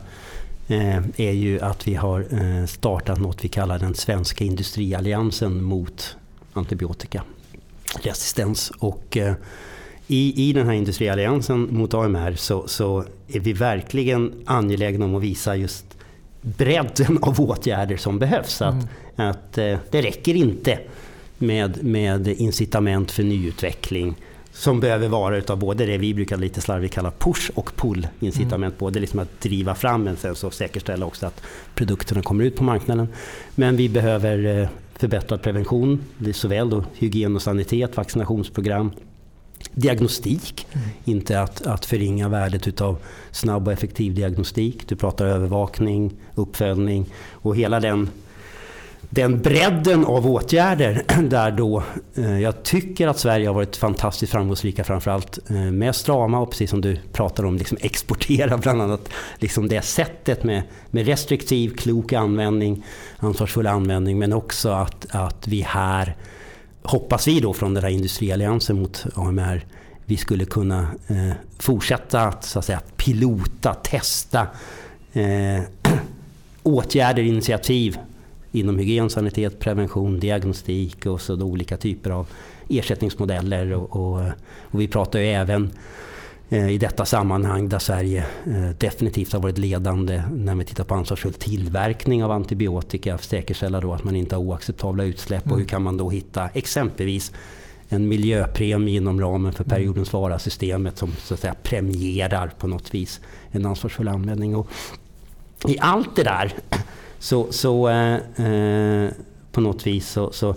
är 1.18 1.32
ju 1.32 1.62
att 1.62 1.88
vi 1.88 1.96
har 1.96 2.26
startat 2.66 3.20
något 3.20 3.46
vi 3.46 3.50
kallar 3.50 3.80
den 3.80 3.96
svenska 3.96 4.44
industrialliansen 4.44 5.64
mot 5.64 6.18
antibiotikaresistens. 6.54 8.72
Och 8.80 9.18
i, 10.08 10.50
I 10.50 10.54
den 10.54 10.68
här 10.68 10.74
industrialliansen 10.74 11.68
mot 11.72 11.94
AMR 11.94 12.36
så, 12.36 12.68
så 12.68 13.04
är 13.28 13.40
vi 13.40 13.54
verkligen 13.54 14.34
angelägna 14.46 15.06
om 15.06 15.16
att 15.16 15.24
visa 15.24 15.56
just 15.56 15.86
bredden 16.42 17.18
av 17.22 17.42
åtgärder 17.42 17.98
som 17.98 18.20
behövs. 18.20 18.62
Att, 18.62 18.74
mm. 18.74 19.30
att 19.30 19.54
det 19.54 20.02
räcker 20.02 20.36
inte 20.36 20.80
med, 21.38 21.84
med 21.84 22.28
incitament 22.28 23.12
för 23.12 23.24
nyutveckling 23.24 24.16
som 24.58 24.80
behöver 24.80 25.08
vara 25.08 25.38
utav 25.38 25.58
både 25.58 25.86
det 25.86 25.98
vi 25.98 26.14
brukar 26.14 26.38
lite 26.38 26.62
slarvigt 26.62 26.94
kalla 26.94 27.12
push 27.12 27.52
och 27.56 27.76
pull 27.76 28.08
incitament. 28.20 28.74
Mm. 28.74 28.80
Både 28.80 29.00
liksom 29.00 29.20
att 29.20 29.42
driva 29.42 29.76
fram 29.76 30.04
men 30.04 30.18
sen 30.18 30.36
så 30.36 30.52
säkerställa 30.52 31.06
också 31.06 31.26
att 31.26 31.42
produkterna 31.76 32.22
kommer 32.22 32.44
ut 32.44 32.56
på 32.56 32.64
marknaden. 32.64 33.08
Men 33.56 33.76
vi 33.76 33.90
behöver 33.90 34.62
eh, 34.62 34.70
förbättrad 34.96 35.42
prevention, 35.42 36.04
såväl 36.34 36.70
då 36.70 36.84
hygien 36.94 37.36
och 37.36 37.42
sanitet, 37.42 37.98
vaccinationsprogram, 37.98 38.92
diagnostik. 39.74 40.68
Mm. 40.72 40.88
Inte 41.06 41.42
att, 41.42 41.68
att 41.68 41.86
förringa 41.86 42.30
värdet 42.30 42.68
utav 42.68 42.98
snabb 43.32 43.68
och 43.68 43.74
effektiv 43.74 44.16
diagnostik. 44.16 44.88
Du 44.88 44.96
pratar 44.96 45.26
övervakning, 45.26 46.14
uppföljning 46.36 47.06
och 47.32 47.56
hela 47.56 47.80
den 47.80 48.10
den 49.10 49.42
bredden 49.42 50.06
av 50.06 50.28
åtgärder 50.28 51.04
där 51.30 51.52
då 51.52 51.84
eh, 52.16 52.40
jag 52.40 52.64
tycker 52.64 53.08
att 53.08 53.20
Sverige 53.20 53.48
har 53.48 53.54
varit 53.54 53.76
fantastiskt 53.76 54.32
framgångsrika 54.32 54.84
framförallt 54.84 55.40
eh, 55.50 55.56
med 55.56 55.96
strama 55.96 56.40
och 56.40 56.50
precis 56.50 56.70
som 56.70 56.82
du 56.82 56.98
pratar 57.14 57.46
om 57.46 57.58
liksom 57.58 57.78
exportera 57.82 58.58
bland 58.64 58.82
annat 58.82 59.10
liksom 59.38 59.68
det 59.68 59.82
sättet 59.82 60.44
med, 60.44 60.64
med 60.90 61.06
restriktiv, 61.06 61.76
klok 61.78 62.14
användning, 62.14 62.84
ansvarsfull 63.18 63.68
användning 63.68 64.20
men 64.20 64.34
också 64.34 64.70
att, 64.70 65.08
att 65.10 65.48
vi 65.48 65.62
här 65.62 66.16
hoppas 66.84 67.28
vi 67.28 67.40
då 67.40 67.54
från 67.54 67.74
den 67.74 67.84
här 67.84 67.92
industrialliansen 67.92 68.80
mot 68.80 69.06
AMR 69.16 69.66
vi 70.06 70.18
skulle 70.18 70.46
kunna 70.46 70.88
eh, 71.08 71.32
fortsätta 71.60 72.22
att, 72.22 72.44
så 72.44 72.60
att 72.60 72.66
säga, 72.66 72.82
pilota, 72.98 73.74
testa 73.74 74.48
eh, 75.14 75.62
åtgärder, 76.64 77.24
initiativ 77.24 77.98
inom 78.60 78.80
hygien, 78.80 79.10
sanitet, 79.10 79.60
prevention, 79.60 80.20
diagnostik 80.20 81.06
och 81.06 81.22
så 81.22 81.42
olika 81.42 81.78
typer 81.78 82.10
av 82.10 82.28
ersättningsmodeller. 82.70 83.74
Och, 83.74 83.96
och, 83.96 84.22
och 84.62 84.82
vi 84.82 84.88
pratar 84.88 85.20
ju 85.20 85.26
även 85.26 85.72
eh, 86.50 86.70
i 86.70 86.78
detta 86.78 87.06
sammanhang 87.06 87.70
där 87.70 87.80
Sverige 87.80 88.26
eh, 88.46 88.70
definitivt 88.78 89.34
har 89.34 89.40
varit 89.40 89.58
ledande 89.58 90.24
när 90.32 90.56
vi 90.56 90.66
tittar 90.66 90.84
på 90.84 90.96
ansvarsfull 90.96 91.34
tillverkning 91.34 92.24
av 92.24 92.32
antibiotika. 92.32 93.18
Säkerställa 93.18 93.82
då 93.82 93.94
att 93.94 94.04
man 94.04 94.16
inte 94.16 94.36
har 94.36 94.44
oacceptabla 94.44 95.04
utsläpp 95.04 95.46
mm. 95.46 95.54
och 95.54 95.60
hur 95.60 95.68
kan 95.68 95.84
man 95.84 95.98
då 95.98 96.10
hitta 96.10 96.50
exempelvis 96.54 97.32
en 97.90 98.08
miljöpremie 98.08 98.98
inom 98.98 99.22
ramen 99.22 99.54
för 99.54 99.64
periodens 99.64 100.14
vara-systemet 100.14 100.98
som 100.98 101.12
så 101.12 101.34
att 101.34 101.40
säga 101.40 101.56
premierar 101.64 102.52
på 102.60 102.68
något 102.68 102.94
vis 102.94 103.20
en 103.52 103.66
ansvarsfull 103.66 104.08
användning. 104.08 104.56
Och 104.56 104.70
I 105.68 105.78
allt 105.80 106.16
det 106.16 106.24
där 106.24 106.54
så, 107.20 107.48
så 107.50 107.90
eh, 107.90 108.46
eh, 108.46 109.10
på 109.52 109.62
något 109.62 109.88
vis 109.88 110.10
så, 110.10 110.32
så, 110.32 110.56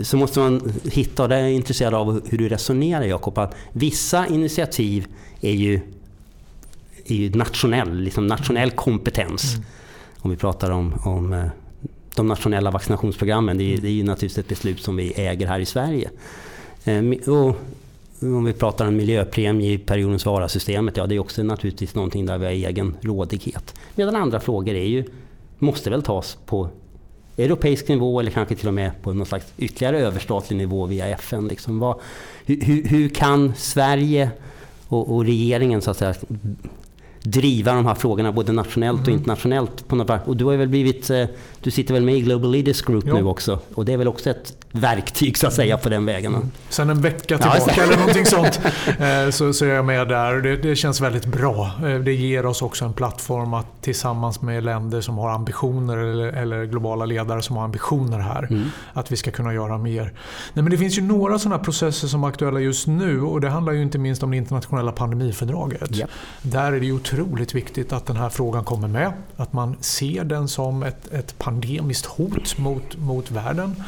så, 0.00 0.16
måste 0.16 0.40
man 0.40 0.72
hitta, 0.84 1.22
och 1.22 1.28
det 1.28 1.36
är 1.36 1.40
jag 1.40 1.52
intresserad 1.52 1.94
av 1.94 2.28
hur 2.28 2.38
du 2.38 2.48
resonerar 2.48 3.02
Jakob, 3.02 3.38
att 3.38 3.54
vissa 3.72 4.26
initiativ 4.26 5.06
är 5.40 5.52
ju, 5.52 5.80
är 7.06 7.14
ju 7.14 7.30
nationell, 7.30 8.00
liksom 8.00 8.26
nationell 8.26 8.70
kompetens. 8.70 9.54
Mm. 9.54 9.66
Om 10.18 10.30
vi 10.30 10.36
pratar 10.36 10.70
om, 10.70 10.94
om 11.04 11.32
eh, 11.32 11.46
de 12.14 12.28
nationella 12.28 12.70
vaccinationsprogrammen, 12.70 13.58
det 13.58 13.74
är, 13.74 13.78
det 13.78 13.88
är 13.88 13.92
ju 13.92 14.02
naturligtvis 14.02 14.38
ett 14.38 14.48
beslut 14.48 14.82
som 14.82 14.96
vi 14.96 15.12
äger 15.12 15.46
här 15.46 15.60
i 15.60 15.66
Sverige. 15.66 16.10
Eh, 16.84 17.32
och 17.34 17.56
om 18.20 18.44
vi 18.44 18.52
pratar 18.52 18.86
om 18.86 18.96
miljöpremie 18.96 19.72
i 19.72 19.78
periodens 19.78 20.26
vara-systemet, 20.26 20.96
ja 20.96 21.06
det 21.06 21.14
är 21.14 21.18
också 21.18 21.42
naturligtvis 21.42 21.94
någonting 21.94 22.26
där 22.26 22.38
vi 22.38 22.44
har 22.44 22.52
egen 22.52 22.96
rådighet. 23.00 23.74
Medan 23.94 24.16
andra 24.16 24.40
frågor 24.40 24.74
är 24.74 24.86
ju 24.86 25.04
måste 25.58 25.90
väl 25.90 26.02
tas 26.02 26.38
på 26.46 26.68
europeisk 27.36 27.88
nivå 27.88 28.20
eller 28.20 28.30
kanske 28.30 28.54
till 28.54 28.68
och 28.68 28.74
med 28.74 29.02
på 29.02 29.12
någon 29.12 29.26
slags 29.26 29.46
ytterligare 29.58 29.98
överstatlig 29.98 30.56
nivå 30.56 30.86
via 30.86 31.06
FN. 31.06 31.48
Liksom. 31.48 31.78
Vad, 31.78 32.00
hur, 32.46 32.88
hur, 32.88 33.08
kan 33.08 33.54
Sverige 33.56 34.30
och, 34.88 35.14
och, 35.14 35.24
regeringen 35.24 35.82
så 35.82 35.90
att 35.90 35.96
säga, 35.96 36.14
driva 37.24 37.74
de 37.74 37.86
här 37.86 37.94
frågorna 37.94 38.32
både 38.32 38.52
nationellt 38.52 39.00
och 39.00 39.08
mm. 39.08 39.18
internationellt. 39.18 39.88
På 39.88 39.96
något, 39.96 40.26
och 40.26 40.36
du 40.36 40.44
har 40.44 40.56
väl 40.56 40.68
blivit, 40.68 41.10
eh, 41.10 41.24
du 41.60 41.70
sitter 41.70 41.94
väl 41.94 42.02
med 42.02 42.14
i 42.14 42.20
Global 42.20 42.50
Leaders 42.50 42.82
Group 42.82 43.04
jo. 43.06 43.16
nu 43.16 43.24
också 43.24 43.58
och 43.74 43.84
det 43.84 43.92
är 43.92 43.96
väl 43.96 44.08
också 44.08 44.30
ett 44.30 44.64
verktyg 44.72 45.38
så 45.38 45.46
att 45.46 45.52
säga 45.52 45.78
på 45.78 45.88
den 45.88 46.06
vägen. 46.06 46.34
Mm. 46.34 46.50
Sen 46.68 46.90
en 46.90 47.00
vecka 47.00 47.38
tillbaka 47.38 47.72
ja, 47.76 47.82
eller 47.82 47.96
någonting 47.98 48.26
sånt 48.26 48.60
eh, 48.98 49.30
så, 49.30 49.52
så 49.52 49.64
är 49.64 49.68
jag 49.68 49.84
med 49.84 50.08
där. 50.08 50.34
Det, 50.34 50.56
det 50.56 50.76
känns 50.76 51.00
väldigt 51.00 51.26
bra. 51.26 51.70
Eh, 51.84 51.98
det 51.98 52.12
ger 52.12 52.46
oss 52.46 52.62
också 52.62 52.84
en 52.84 52.92
plattform 52.92 53.54
att 53.54 53.66
tillsammans 53.82 54.42
med 54.42 54.64
länder 54.64 55.00
som 55.00 55.18
har 55.18 55.30
ambitioner 55.30 55.96
eller, 55.96 56.26
eller 56.26 56.64
globala 56.64 57.04
ledare 57.04 57.42
som 57.42 57.56
har 57.56 57.64
ambitioner 57.64 58.18
här, 58.18 58.46
mm. 58.50 58.64
att 58.92 59.12
vi 59.12 59.16
ska 59.16 59.30
kunna 59.30 59.54
göra 59.54 59.78
mer. 59.78 60.02
Nej, 60.52 60.62
men 60.62 60.70
det 60.70 60.78
finns 60.78 60.98
ju 60.98 61.02
några 61.02 61.38
sådana 61.38 61.64
processer 61.64 62.08
som 62.08 62.24
är 62.24 62.28
aktuella 62.28 62.60
just 62.60 62.86
nu 62.86 63.22
och 63.22 63.40
det 63.40 63.48
handlar 63.48 63.72
ju 63.72 63.82
inte 63.82 63.98
minst 63.98 64.22
om 64.22 64.30
det 64.30 64.36
internationella 64.36 64.92
pandemifördraget. 64.92 65.96
Yep. 65.96 66.10
Där 66.42 66.72
är 66.72 66.80
det 66.80 66.86
ju 66.86 66.92
otroligt 67.14 67.54
viktigt 67.54 67.92
att 67.92 68.06
den 68.06 68.16
här 68.16 68.28
frågan 68.28 68.64
kommer 68.64 68.88
med. 68.88 69.12
Att 69.36 69.52
man 69.52 69.76
ser 69.80 70.24
den 70.24 70.48
som 70.48 70.82
ett, 70.82 71.12
ett 71.12 71.38
pandemiskt 71.38 72.06
hot 72.06 72.58
mot, 72.58 72.96
mot 72.96 73.30
världen. 73.30 73.82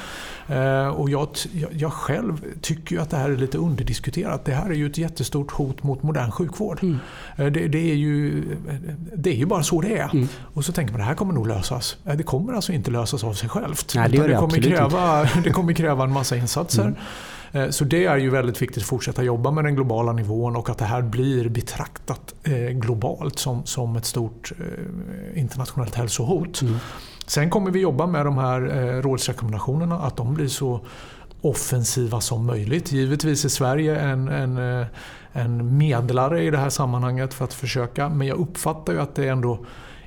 Eh, 0.49 0.89
och 0.89 1.11
jag, 1.11 1.29
jag, 1.73 1.93
själv 1.93 2.45
tycker 2.61 2.99
att 2.99 3.11
det 3.11 3.17
här 3.17 3.31
är 3.31 3.37
lite 3.37 3.59
underdiskuterat. 3.59 4.45
Det 4.45 4.55
här 4.55 4.71
är 4.71 4.75
ju 4.75 4.87
ett 4.87 4.99
jättestort 4.99 5.51
hot 5.51 5.83
mot 5.83 6.03
modern 6.03 6.31
sjukvård. 6.31 6.79
Mm. 6.83 6.99
Eh, 7.37 7.47
det, 7.47 7.69
det, 7.69 7.91
är 7.91 7.95
ju, 7.95 8.45
det 9.15 9.31
är 9.31 9.35
ju 9.35 9.47
bara 9.47 9.63
så 9.63 9.81
det 9.81 9.97
är. 9.97 10.11
Mm. 10.13 10.29
Och 10.55 10.65
så 10.65 10.73
tänker 10.73 10.93
man 10.93 11.01
det 11.01 11.07
här 11.07 11.15
kommer 11.15 11.35
nog 11.35 11.47
lösas. 11.47 11.97
Eh, 12.05 12.17
det 12.17 12.23
kommer 12.23 12.53
alltså 12.53 12.73
inte 12.73 12.91
lösas 12.91 13.25
av 13.25 13.33
sig 13.33 13.49
självt. 13.49 13.93
Nej, 13.95 14.11
det, 14.11 14.17
det, 14.19 14.29
det 14.29 14.37
kommer 14.37 14.63
kräva, 14.63 15.23
inte. 15.23 15.41
det 15.45 15.51
kommer 15.51 15.73
kräva 15.73 16.05
en 16.05 16.13
massa 16.13 16.37
insatser. 16.37 16.83
Mm. 16.83 16.97
Så 17.71 17.85
det 17.85 18.05
är 18.05 18.17
ju 18.17 18.31
väldigt 18.31 18.63
viktigt 18.63 18.83
att 18.83 18.89
fortsätta 18.89 19.23
jobba 19.23 19.51
med 19.51 19.65
den 19.65 19.75
globala 19.75 20.13
nivån 20.13 20.57
och 20.57 20.71
att 20.71 20.79
det 20.79 20.85
här 20.85 21.03
blir 21.03 21.49
betraktat 21.49 22.35
globalt 22.71 23.39
som, 23.39 23.67
som 23.67 23.97
ett 23.97 24.05
stort 24.05 24.53
internationellt 25.35 25.95
hälsohot. 25.95 26.63
Mm. 26.63 26.77
Sen 27.27 27.51
kommer 27.51 27.71
vi 27.71 27.81
jobba 27.81 28.07
med 28.07 28.27
de 28.27 28.39
här 28.39 28.77
eh, 28.77 29.03
rådsrekommendationerna, 29.03 29.99
att 29.99 30.17
de 30.17 30.35
blir 30.35 30.49
så 30.49 30.81
offensiva 31.41 32.21
som 32.21 32.47
möjligt. 32.47 32.93
Givetvis 32.93 33.45
är 33.45 33.49
Sverige 33.49 33.97
en, 33.97 34.29
en, 34.29 34.81
eh, 34.81 34.87
en 35.33 35.79
medlare 35.79 36.43
i 36.43 36.51
det 36.51 36.59
här 36.59 36.71
sammanhanget 36.71 37.35
för 37.35 37.45
att 37.45 37.55
försöka, 37.55 38.09
men 38.09 38.27
jag 38.27 38.39
uppfattar 38.39 38.93
ju 38.93 39.01
att 39.01 39.15
det 39.15 39.29
ändå 39.29 39.59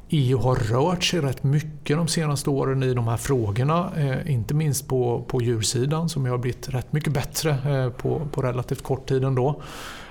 EU 0.10 0.38
har 0.38 0.56
rört 0.56 1.04
sig 1.04 1.20
rätt 1.22 1.44
mycket 1.44 1.98
de 1.98 2.08
senaste 2.08 2.50
åren 2.50 2.84
i 2.84 2.94
de 2.94 3.08
här 3.08 3.18
frågorna. 3.18 3.92
Eh, 3.98 4.32
inte 4.32 4.54
minst 4.54 4.88
på, 4.88 5.26
på 5.28 5.42
djursidan 5.42 6.10
som 6.10 6.26
har 6.26 6.38
blivit 6.38 6.70
rätt 6.70 6.94
mycket 6.94 7.14
bättre 7.14 7.50
eh, 7.52 7.90
på, 7.90 8.22
på 8.32 8.42
relativt 8.42 8.84
kort 8.84 9.08
tid 9.08 9.24
ändå. 9.24 9.62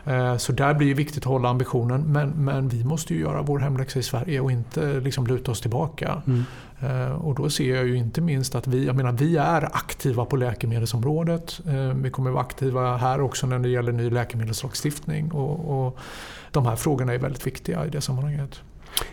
Eh, 0.05 0.37
så 0.37 0.53
där 0.53 0.75
blir 0.75 0.89
det 0.89 0.95
viktigt 0.95 1.19
att 1.19 1.25
hålla 1.25 1.49
ambitionen. 1.49 2.13
Men, 2.13 2.31
men 2.31 2.69
vi 2.69 2.85
måste 2.85 3.15
ju 3.15 3.21
göra 3.21 3.43
vår 3.43 3.59
hemläxa 3.59 3.99
i 3.99 4.03
Sverige 4.03 4.41
och 4.41 4.53
inte 4.53 5.01
liksom 5.01 5.27
luta 5.27 5.51
oss 5.51 5.61
tillbaka. 5.61 6.23
Mm. 6.27 6.45
Eh, 6.81 7.13
och 7.13 7.35
då 7.35 7.51
ser 7.51 7.77
jag 7.77 7.87
ju 7.87 7.97
inte 7.97 8.21
minst 8.21 8.55
att 8.55 8.67
vi, 8.67 8.87
jag 8.87 8.97
menar, 8.97 9.13
vi 9.13 9.37
är 9.37 9.77
aktiva 9.77 10.25
på 10.25 10.37
läkemedelsområdet. 10.37 11.61
Eh, 11.67 11.95
vi 11.95 12.11
kommer 12.11 12.31
vara 12.31 12.43
aktiva 12.43 12.97
här 12.97 13.21
också 13.21 13.47
när 13.47 13.59
det 13.59 13.69
gäller 13.69 13.93
ny 13.93 14.11
läkemedelslagstiftning. 14.11 15.33
Och, 15.33 15.87
och 15.87 15.99
de 16.53 16.67
här 16.67 16.77
frågorna 16.77 17.15
är 17.15 17.19
väldigt 17.19 17.47
viktiga 17.47 17.87
i 17.87 17.91
det 17.91 18.01
sammanhanget. 18.01 18.63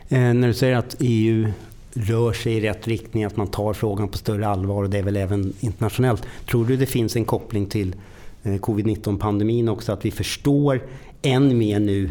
Eh, 0.10 0.34
när 0.34 0.48
du 0.48 0.54
säger 0.54 0.76
att 0.76 0.96
EU 1.00 1.52
rör 1.94 2.34
sig 2.34 2.54
i 2.54 2.62
rätt 2.62 2.88
riktning, 2.88 3.24
att 3.24 3.38
man 3.38 3.48
tar 3.48 3.74
frågan 3.74 4.08
på 4.08 4.18
större 4.18 4.48
allvar 4.48 4.84
och 4.84 4.90
det 4.90 4.98
är 4.98 5.04
väl 5.04 5.18
även 5.18 5.54
internationellt. 5.60 6.24
Tror 6.50 6.66
du 6.66 6.78
det 6.78 6.86
finns 6.86 7.16
en 7.16 7.26
koppling 7.26 7.66
till 7.66 7.96
eh, 8.44 8.54
covid-19 8.54 9.18
pandemin 9.18 9.70
också? 9.70 9.92
Att 9.92 10.06
vi 10.06 10.12
förstår 10.12 10.82
än 11.22 11.58
mer 11.58 11.80
nu 11.80 12.10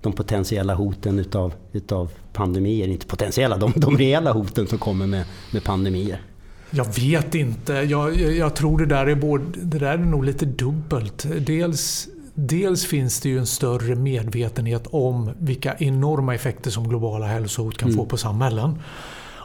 de 0.00 0.12
potentiella 0.12 0.74
hoten 0.74 1.18
utav, 1.18 1.54
utav 1.72 2.10
pandemier. 2.32 2.88
Inte 2.88 3.06
potentiella, 3.06 3.56
de, 3.56 3.72
de 3.76 3.98
reella 3.98 4.32
hoten 4.32 4.66
som 4.66 4.78
kommer 4.78 5.06
med, 5.06 5.24
med 5.52 5.64
pandemier. 5.64 6.20
Jag 6.70 6.86
vet 7.00 7.34
inte. 7.34 7.72
Jag, 7.72 8.20
jag 8.20 8.54
tror 8.54 8.78
det 8.78 8.86
där, 8.86 9.06
är 9.06 9.14
både, 9.14 9.44
det 9.62 9.78
där 9.78 9.92
är 9.92 9.98
nog 9.98 10.24
lite 10.24 10.46
dubbelt. 10.46 11.26
Dels, 11.38 12.08
dels 12.34 12.86
finns 12.86 13.20
det 13.20 13.28
ju 13.28 13.38
en 13.38 13.46
större 13.46 13.94
medvetenhet 13.94 14.86
om 14.90 15.30
vilka 15.38 15.74
enorma 15.78 16.34
effekter 16.34 16.70
som 16.70 16.88
globala 16.88 17.26
hälsohot 17.26 17.78
kan 17.78 17.88
mm. 17.88 17.96
få 17.96 18.06
på 18.06 18.16
samhällen. 18.16 18.78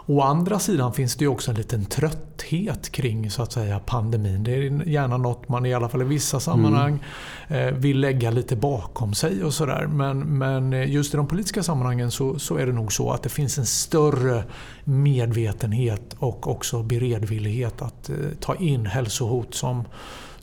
Å 0.10 0.22
andra 0.22 0.60
sidan 0.60 0.94
finns 0.94 1.16
det 1.16 1.26
ju 1.26 1.30
också 1.30 1.52
en 1.52 1.58
liten 1.58 1.86
trötthet 1.86 2.90
kring 2.92 3.32
så 3.32 3.42
att 3.42 3.52
säga, 3.52 3.80
pandemin. 3.80 4.44
Det 4.44 4.52
är 4.52 4.88
gärna 4.88 5.18
något 5.18 5.50
man 5.50 5.66
i 5.66 5.74
alla 5.74 5.90
fall 5.90 6.02
i 6.02 6.06
vissa 6.06 6.40
sammanhang 6.40 6.90
mm. 6.90 7.68
Eh, 7.68 7.74
vill 7.74 8.00
lägga 8.00 8.32
lite 8.32 8.56
bakom 8.56 9.14
sig 9.14 9.44
och 9.44 9.54
sådär. 9.54 9.88
Men, 9.88 10.20
men 10.20 10.92
just 10.92 11.14
i 11.14 11.18
de 11.18 11.28
politiska 11.28 11.64
sammanhangen 11.64 12.12
så, 12.12 12.40
så 12.40 12.58
är 12.58 12.66
det 12.66 12.72
nog 12.72 12.94
så 12.94 13.12
att 13.12 13.24
det 13.24 13.30
finns 13.30 13.58
en 13.58 13.66
större 13.66 14.44
medvetenhet 14.84 16.16
och 16.20 16.48
också 16.48 16.84
beredvillighet 16.84 17.82
att 17.82 18.10
eh, 18.10 18.16
ta 18.40 18.56
in 18.56 18.86
hälsohot 18.86 19.54
som, 19.54 19.84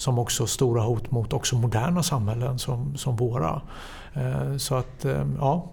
som 0.05 0.19
också 0.19 0.47
stora 0.47 0.83
hot 0.83 1.11
mot 1.11 1.33
också 1.33 1.57
moderna 1.57 2.03
samhällen 2.03 2.59
som, 2.59 2.97
som 2.97 3.17
våra. 3.17 3.63
Eh, 4.15 4.57
så 4.57 4.75
att 4.75 5.07
ja, 5.39 5.71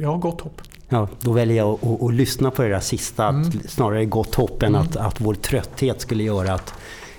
jag 0.00 0.10
har 0.10 0.18
gott 0.18 0.40
hopp. 0.40 0.62
Ja, 0.88 1.08
då 1.20 1.32
väljer 1.32 1.56
jag 1.56 1.78
att, 1.82 2.02
att, 2.02 2.14
lyssna 2.14 2.50
på 2.50 2.62
det 2.62 2.68
där 2.68 2.80
sista, 2.80 3.28
mm. 3.28 3.48
att 3.48 3.70
snarare 3.70 4.04
gott 4.04 4.34
hopp 4.34 4.62
än 4.62 4.68
mm. 4.68 4.80
att, 4.80 4.96
att 4.96 5.20
vår 5.20 5.34
trötthet 5.34 6.00
skulle 6.00 6.22
göra 6.22 6.54
att, 6.54 6.74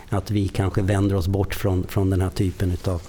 att 0.10 0.32
vi 0.32 0.48
kanske 0.48 0.82
vänder 0.82 1.16
oss 1.16 1.28
bort 1.28 1.56
från, 1.56 1.84
från 1.88 2.10
den 2.10 2.22
här 2.22 2.30
typen 2.30 2.72
utav 2.72 3.02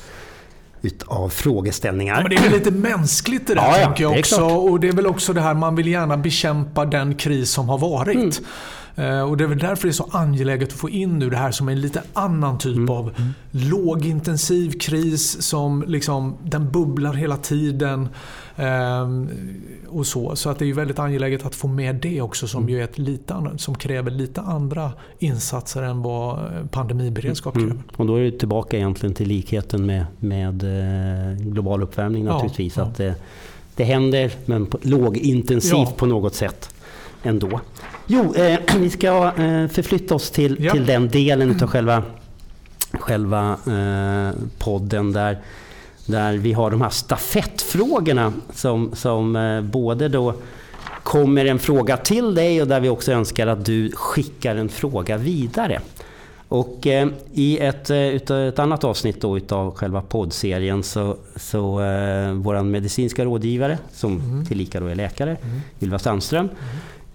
utav 0.83 1.29
frågeställningar. 1.29 2.15
Ja, 2.15 2.21
men 2.21 2.31
det 2.31 2.37
är 2.37 2.43
väl 2.43 2.53
lite 2.53 2.71
mänskligt 2.71 3.47
det 3.47 3.55
där, 3.55 3.63
ja, 3.63 3.85
tänker 3.85 4.03
jag 4.03 4.19
också. 4.19 4.45
Och 4.45 4.81
det 4.81 4.89
är 4.89 4.93
väl 4.93 5.07
också 5.07 5.33
det 5.33 5.41
här, 5.41 5.55
man 5.55 5.77
vill 5.77 5.87
gärna 5.87 6.17
bekämpa 6.17 6.85
den 6.85 7.15
kris 7.15 7.51
som 7.51 7.69
har 7.69 7.79
varit. 7.79 8.17
Mm. 8.17 8.31
Eh, 8.97 9.21
och 9.21 9.37
Det 9.37 9.45
är 9.45 9.49
väl 9.49 9.59
därför 9.59 9.89
det 9.89 9.91
är 9.91 9.93
så 9.93 10.09
angeläget 10.11 10.69
att 10.69 10.79
få 10.79 10.91
in 10.91 11.19
nu 11.19 11.31
det 11.31 11.37
här 11.37 11.51
som 11.51 11.69
en 11.69 11.81
lite 11.81 12.03
annan 12.13 12.59
typ 12.59 12.77
mm. 12.77 12.91
av 12.91 13.13
mm. 13.17 13.31
lågintensiv 13.51 14.79
kris 14.79 15.43
som 15.43 15.85
liksom, 15.87 16.37
den 16.43 16.71
bubblar 16.71 17.13
hela 17.15 17.37
tiden. 17.37 18.09
Ehm, 18.57 19.29
och 19.89 20.07
så 20.07 20.37
så 20.37 20.51
att 20.51 20.59
det 20.59 20.71
är 20.71 20.75
väldigt 20.75 20.99
angeläget 20.99 21.47
att 21.47 21.55
få 21.55 21.69
med 21.69 21.95
det 21.95 22.21
också 22.21 22.49
som, 22.49 22.63
mm. 22.63 22.75
ju 22.75 22.85
ett 22.85 22.99
lite, 22.99 23.35
som 23.57 23.75
kräver 23.75 24.11
lite 24.11 24.41
andra 24.41 24.93
insatser 25.19 25.83
än 25.83 26.03
vad 26.03 26.39
pandemiberedskap 26.71 27.57
mm. 27.57 27.69
kräver. 27.69 27.83
Mm. 27.83 27.95
Och 27.97 28.07
då 28.07 28.17
är 28.17 28.23
det 28.23 28.39
tillbaka 28.39 28.77
egentligen 28.77 29.15
till 29.15 29.29
likheten 29.29 29.87
med, 29.87 30.07
med 30.19 30.63
eh, 30.63 31.39
global 31.39 31.83
uppvärmning 31.83 32.25
naturligtvis. 32.25 32.77
Ja, 32.77 32.83
ja. 32.83 32.89
Att 32.89 32.97
det, 32.97 33.15
det 33.77 33.85
händer 33.85 34.33
men 34.45 34.67
på, 34.67 34.79
lågintensivt 34.83 35.89
ja. 35.89 35.93
på 35.97 36.07
något 36.07 36.35
sätt 36.35 36.71
ändå. 37.27 37.61
Jo, 38.07 38.35
eh, 38.35 38.59
vi 38.79 38.91
ska 38.91 39.27
eh, 39.27 39.69
förflytta 39.69 40.15
oss 40.15 40.31
till, 40.31 40.57
ja. 40.61 40.73
till 40.73 40.87
den 40.87 41.09
delen 41.09 41.63
av 41.63 41.69
själva, 41.69 42.03
själva 42.93 43.59
eh, 43.67 44.35
podden 44.59 45.13
där, 45.13 45.39
där 46.07 46.33
vi 46.33 46.53
har 46.53 46.71
de 46.71 46.83
här 46.83 46.91
stafettfrågorna 46.91 48.33
som, 48.55 48.91
som 48.95 49.37
eh, 49.37 49.61
både 49.61 50.09
då 50.09 50.35
kommer 51.03 51.45
en 51.45 51.59
fråga 51.59 51.97
till 51.97 52.35
dig 52.35 52.63
och 52.63 52.69
där 52.69 52.81
vi 52.81 52.89
också 52.89 53.13
önskar 53.13 53.47
att 53.47 53.65
du 53.65 53.93
skickar 53.95 54.57
en 54.57 54.69
fråga 54.69 55.17
vidare. 55.17 55.81
Och 56.49 56.87
eh, 56.87 57.09
i 57.33 57.59
ett, 57.59 57.91
eh, 57.91 57.99
ett 57.99 58.59
annat 58.59 58.85
avsnitt 58.85 59.21
då 59.21 59.37
utav 59.37 59.75
själva 59.75 60.03
poddserien 60.03 60.83
så, 60.83 61.17
så 61.37 61.81
eh, 61.81 62.33
vår 62.33 62.63
medicinska 62.63 63.25
rådgivare 63.25 63.79
som 63.93 64.21
mm. 64.21 64.47
tillika 64.47 64.81
då 64.81 64.87
är 64.87 64.95
läkare, 64.95 65.37
mm. 65.43 65.61
Ylva 65.81 65.99
Sandström, 65.99 66.45
mm. 66.45 66.59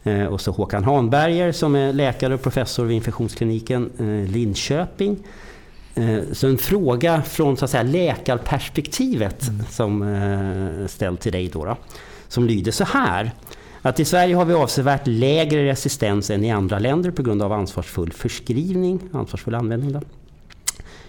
Eh, 0.04 0.26
och 0.26 0.42
så 0.42 0.52
Håkan 0.52 0.84
Hanberger 0.84 1.52
som 1.52 1.76
är 1.76 1.94
läkare 1.94 2.34
och 2.34 2.42
professor 2.42 2.86
vid 2.86 2.96
infektionskliniken 2.96 3.90
eh, 4.00 4.32
Linköping. 4.32 5.18
Eh, 5.96 6.20
så 6.32 6.48
en 6.48 6.58
fråga 6.58 7.22
från 7.22 7.58
så 7.58 7.66
att 7.66 7.72
säga, 7.72 7.84
läkarperspektivet 7.84 9.48
mm. 9.48 9.66
som 9.70 10.88
ställd 10.88 11.20
till 11.20 11.32
dig 11.32 11.48
då, 11.48 11.66
då 11.66 11.78
som 12.28 12.46
lyder 12.46 12.72
så 12.72 12.84
här 12.84 13.32
att 13.82 14.00
i 14.00 14.06
Sverige 14.06 14.36
har 14.36 14.46
vi 14.46 14.54
avsevärt 14.54 15.02
lägre 15.08 15.66
resistens 15.66 16.30
än 16.30 16.44
i 16.44 16.52
andra 16.52 16.80
länder 16.80 17.12
på 17.12 17.24
grund 17.24 17.42
av 17.42 17.52
ansvarsfull 17.52 18.12
förskrivning, 18.12 19.00
ansvarsfull 19.14 19.56
användning. 19.56 19.92
Då. 19.92 20.02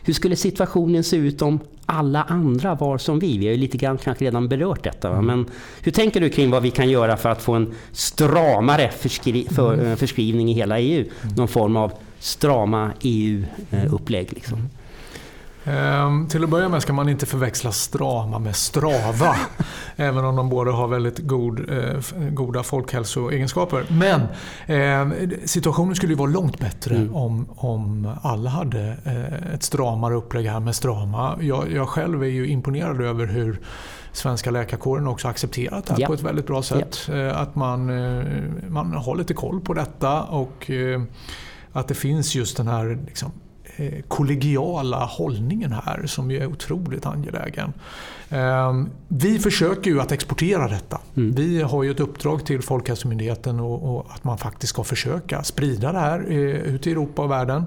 Hur 0.05 0.13
skulle 0.13 0.37
situationen 0.37 1.05
se 1.05 1.17
ut 1.17 1.43
om 1.43 1.61
alla 1.87 2.23
andra 2.23 2.75
var 2.75 2.99
som 2.99 3.19
vi? 3.19 3.39
Vi 3.39 3.47
har 3.47 3.53
ju 3.53 3.59
lite 3.59 3.79
grann 3.79 3.99
kanske 3.99 4.25
redan 4.25 4.49
berört 4.49 4.85
detta. 4.85 5.11
Va? 5.11 5.23
Men 5.23 5.47
hur 5.83 5.93
tänker 5.93 6.21
du 6.21 6.29
kring 6.29 6.51
vad 6.51 6.63
vi 6.63 6.71
kan 6.71 6.91
göra 6.91 7.17
för 7.17 7.29
att 7.29 7.43
få 7.43 7.53
en 7.53 7.75
stramare 7.93 8.91
förskri 8.91 9.47
för, 9.51 9.75
mm. 9.75 9.97
förskrivning 9.97 10.51
i 10.51 10.53
hela 10.53 10.79
EU? 10.81 11.05
Någon 11.37 11.49
form 11.49 11.77
av 11.77 11.93
strama 12.19 12.91
EU-upplägg. 13.01 14.33
Liksom. 14.33 14.59
Ehm, 15.65 16.29
till 16.29 16.45
att 16.45 16.51
börja 16.51 16.69
med 16.69 16.83
ska 16.83 16.93
man 16.93 17.09
inte 17.09 17.27
förväxla 17.27 17.73
Strama 17.73 18.39
med 18.39 18.57
Strava. 18.57 19.37
även 19.97 20.25
om 20.25 20.37
de 20.37 20.49
båda 20.49 20.71
har 20.71 20.89
väldigt 20.89 21.19
god, 21.19 21.71
eh, 21.71 22.01
goda 22.31 22.63
folkhälsoegenskaper. 22.63 23.85
Men 23.89 24.21
eh, 24.67 25.29
situationen 25.45 25.95
skulle 25.95 26.13
ju 26.13 26.19
vara 26.19 26.31
långt 26.31 26.59
bättre 26.59 26.97
mm. 26.97 27.15
om, 27.15 27.47
om 27.57 28.15
alla 28.23 28.51
hade 28.51 28.97
eh, 29.05 29.55
ett 29.55 29.63
stramare 29.63 30.15
upplägg 30.15 30.47
här 30.47 30.61
med 30.61 30.75
Strama. 30.75 31.39
Jag, 31.41 31.73
jag 31.73 31.89
själv 31.89 32.23
är 32.23 32.27
ju 32.27 32.49
imponerad 32.49 33.01
över 33.01 33.27
hur 33.27 33.61
svenska 34.13 34.51
läkarkåren 34.51 35.07
också 35.07 35.29
accepterat 35.29 35.87
det 35.87 35.93
här 35.93 36.01
ja. 36.01 36.07
på 36.07 36.15
ett 36.15 36.23
väldigt 36.23 36.47
bra 36.47 36.63
sätt. 36.63 36.99
Ja. 37.09 37.15
Eh, 37.15 37.41
att 37.41 37.55
man, 37.55 37.91
eh, 37.91 38.25
man 38.69 38.93
har 38.93 39.17
lite 39.17 39.35
koll 39.35 39.61
på 39.61 39.75
detta 39.75 40.23
och 40.23 40.71
eh, 40.71 41.03
att 41.73 41.89
det 41.89 41.95
finns 41.95 42.35
just 42.35 42.57
den 42.57 42.69
här 42.69 42.99
liksom, 43.07 43.33
kollegiala 44.09 45.05
hållningen 45.05 45.73
här 45.73 46.07
som 46.07 46.31
ju 46.31 46.43
är 46.43 46.47
otroligt 46.47 47.07
angelägen. 47.07 47.73
Ehm, 48.31 48.91
vi 49.09 49.39
försöker 49.39 49.91
ju 49.91 50.01
att 50.01 50.13
exportera 50.13 50.69
detta. 50.69 50.99
Mm. 51.17 51.35
Vi 51.35 51.63
har 51.63 51.83
ju 51.83 51.91
ett 51.91 52.01
uppdrag 52.01 52.47
till 52.47 52.63
Folkhälsomyndigheten 52.63 53.61
och, 53.61 53.97
och, 53.97 54.07
att 54.15 54.25
man 54.25 54.39
faktiskt 54.39 54.71
ska 54.71 54.85
försöka 54.85 55.43
sprida 55.43 55.93
det 55.93 55.99
här 55.99 56.25
eh, 56.29 56.75
ut 56.75 56.87
i 56.87 56.91
Europa 56.91 57.23
och 57.23 57.31
världen. 57.31 57.65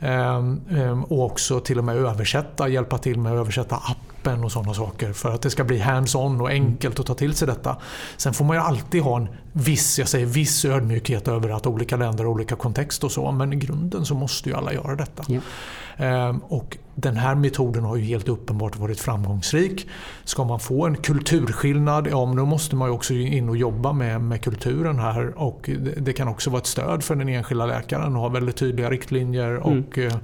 Ehm, 0.00 0.60
ehm, 0.70 1.04
och 1.04 1.24
också 1.24 1.60
till 1.60 1.78
och 1.78 1.84
med 1.84 1.96
översätta, 1.96 2.68
hjälpa 2.68 2.98
till 2.98 3.18
med 3.18 3.32
att 3.32 3.38
översätta 3.38 3.82
appen 4.18 4.44
och 4.44 4.52
sådana 4.52 4.74
saker 4.74 5.12
för 5.12 5.34
att 5.34 5.42
det 5.42 5.50
ska 5.50 5.64
bli 5.64 5.78
hands-on 5.78 6.40
och 6.40 6.50
enkelt 6.50 7.00
att 7.00 7.06
ta 7.06 7.14
till 7.14 7.34
sig 7.34 7.48
detta. 7.48 7.76
Sen 8.16 8.34
får 8.34 8.44
man 8.44 8.56
ju 8.56 8.62
alltid 8.62 9.02
ha 9.02 9.16
en 9.16 9.28
viss, 9.52 9.98
jag 9.98 10.08
säger 10.08 10.26
viss 10.26 10.64
ödmjukhet 10.64 11.28
över 11.28 11.48
att 11.48 11.66
olika 11.66 11.96
länder 11.96 12.24
har 12.24 12.30
olika 12.30 12.56
kontext 12.56 13.04
och 13.04 13.12
så 13.12 13.32
men 13.32 13.52
i 13.52 13.56
grunden 13.56 14.04
så 14.04 14.14
måste 14.14 14.48
ju 14.48 14.56
alla 14.56 14.72
göra 14.72 14.96
detta. 14.96 15.24
Ja. 15.28 15.40
Ehm, 15.96 16.38
och 16.38 16.76
den 16.94 17.16
här 17.16 17.34
metoden 17.34 17.84
har 17.84 17.96
ju 17.96 18.04
helt 18.04 18.28
uppenbart 18.28 18.76
varit 18.76 19.00
framgångsrik. 19.00 19.86
Ska 20.24 20.44
man 20.44 20.60
få 20.60 20.86
en 20.86 20.96
kulturskillnad, 20.96 22.08
ja 22.10 22.26
men 22.26 22.36
då 22.36 22.44
måste 22.44 22.76
man 22.76 22.88
ju 22.88 22.94
också 22.94 23.14
in 23.14 23.48
och 23.48 23.56
jobba 23.56 23.92
med, 23.92 24.20
med 24.20 24.42
kulturen 24.42 24.98
här. 24.98 25.38
Och 25.38 25.60
det, 25.64 26.00
det 26.00 26.12
kan 26.12 26.28
också 26.28 26.50
vara 26.50 26.60
ett 26.60 26.66
stöd 26.66 27.04
för 27.04 27.16
den 27.16 27.28
enskilda 27.28 27.66
läkaren 27.66 28.12
att 28.12 28.20
ha 28.20 28.28
väldigt 28.28 28.56
tydliga 28.56 28.90
riktlinjer 28.90 29.50
mm. 29.50 29.62
och 29.62 29.98
mm. 29.98 30.18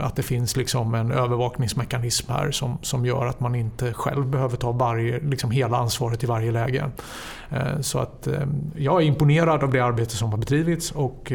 Att 0.00 0.16
det 0.16 0.22
finns 0.22 0.56
liksom 0.56 0.94
en 0.94 1.12
övervakningsmekanism 1.12 2.32
här 2.32 2.50
som, 2.50 2.78
som 2.82 3.06
gör 3.06 3.26
att 3.26 3.40
man 3.40 3.54
inte 3.54 3.92
själv 3.92 4.26
behöver 4.26 4.56
ta 4.56 4.72
varje, 4.72 5.20
liksom 5.20 5.50
hela 5.50 5.76
ansvaret 5.76 6.24
i 6.24 6.26
varje 6.26 6.52
läge. 6.52 6.90
Ehm, 7.50 7.82
så 7.82 7.98
att 7.98 8.28
jag 8.76 9.02
är 9.02 9.06
imponerad 9.06 9.62
av 9.64 9.70
det 9.70 9.80
arbete 9.80 10.16
som 10.16 10.30
har 10.30 10.38
bedrivits 10.38 10.90
och 10.90 11.32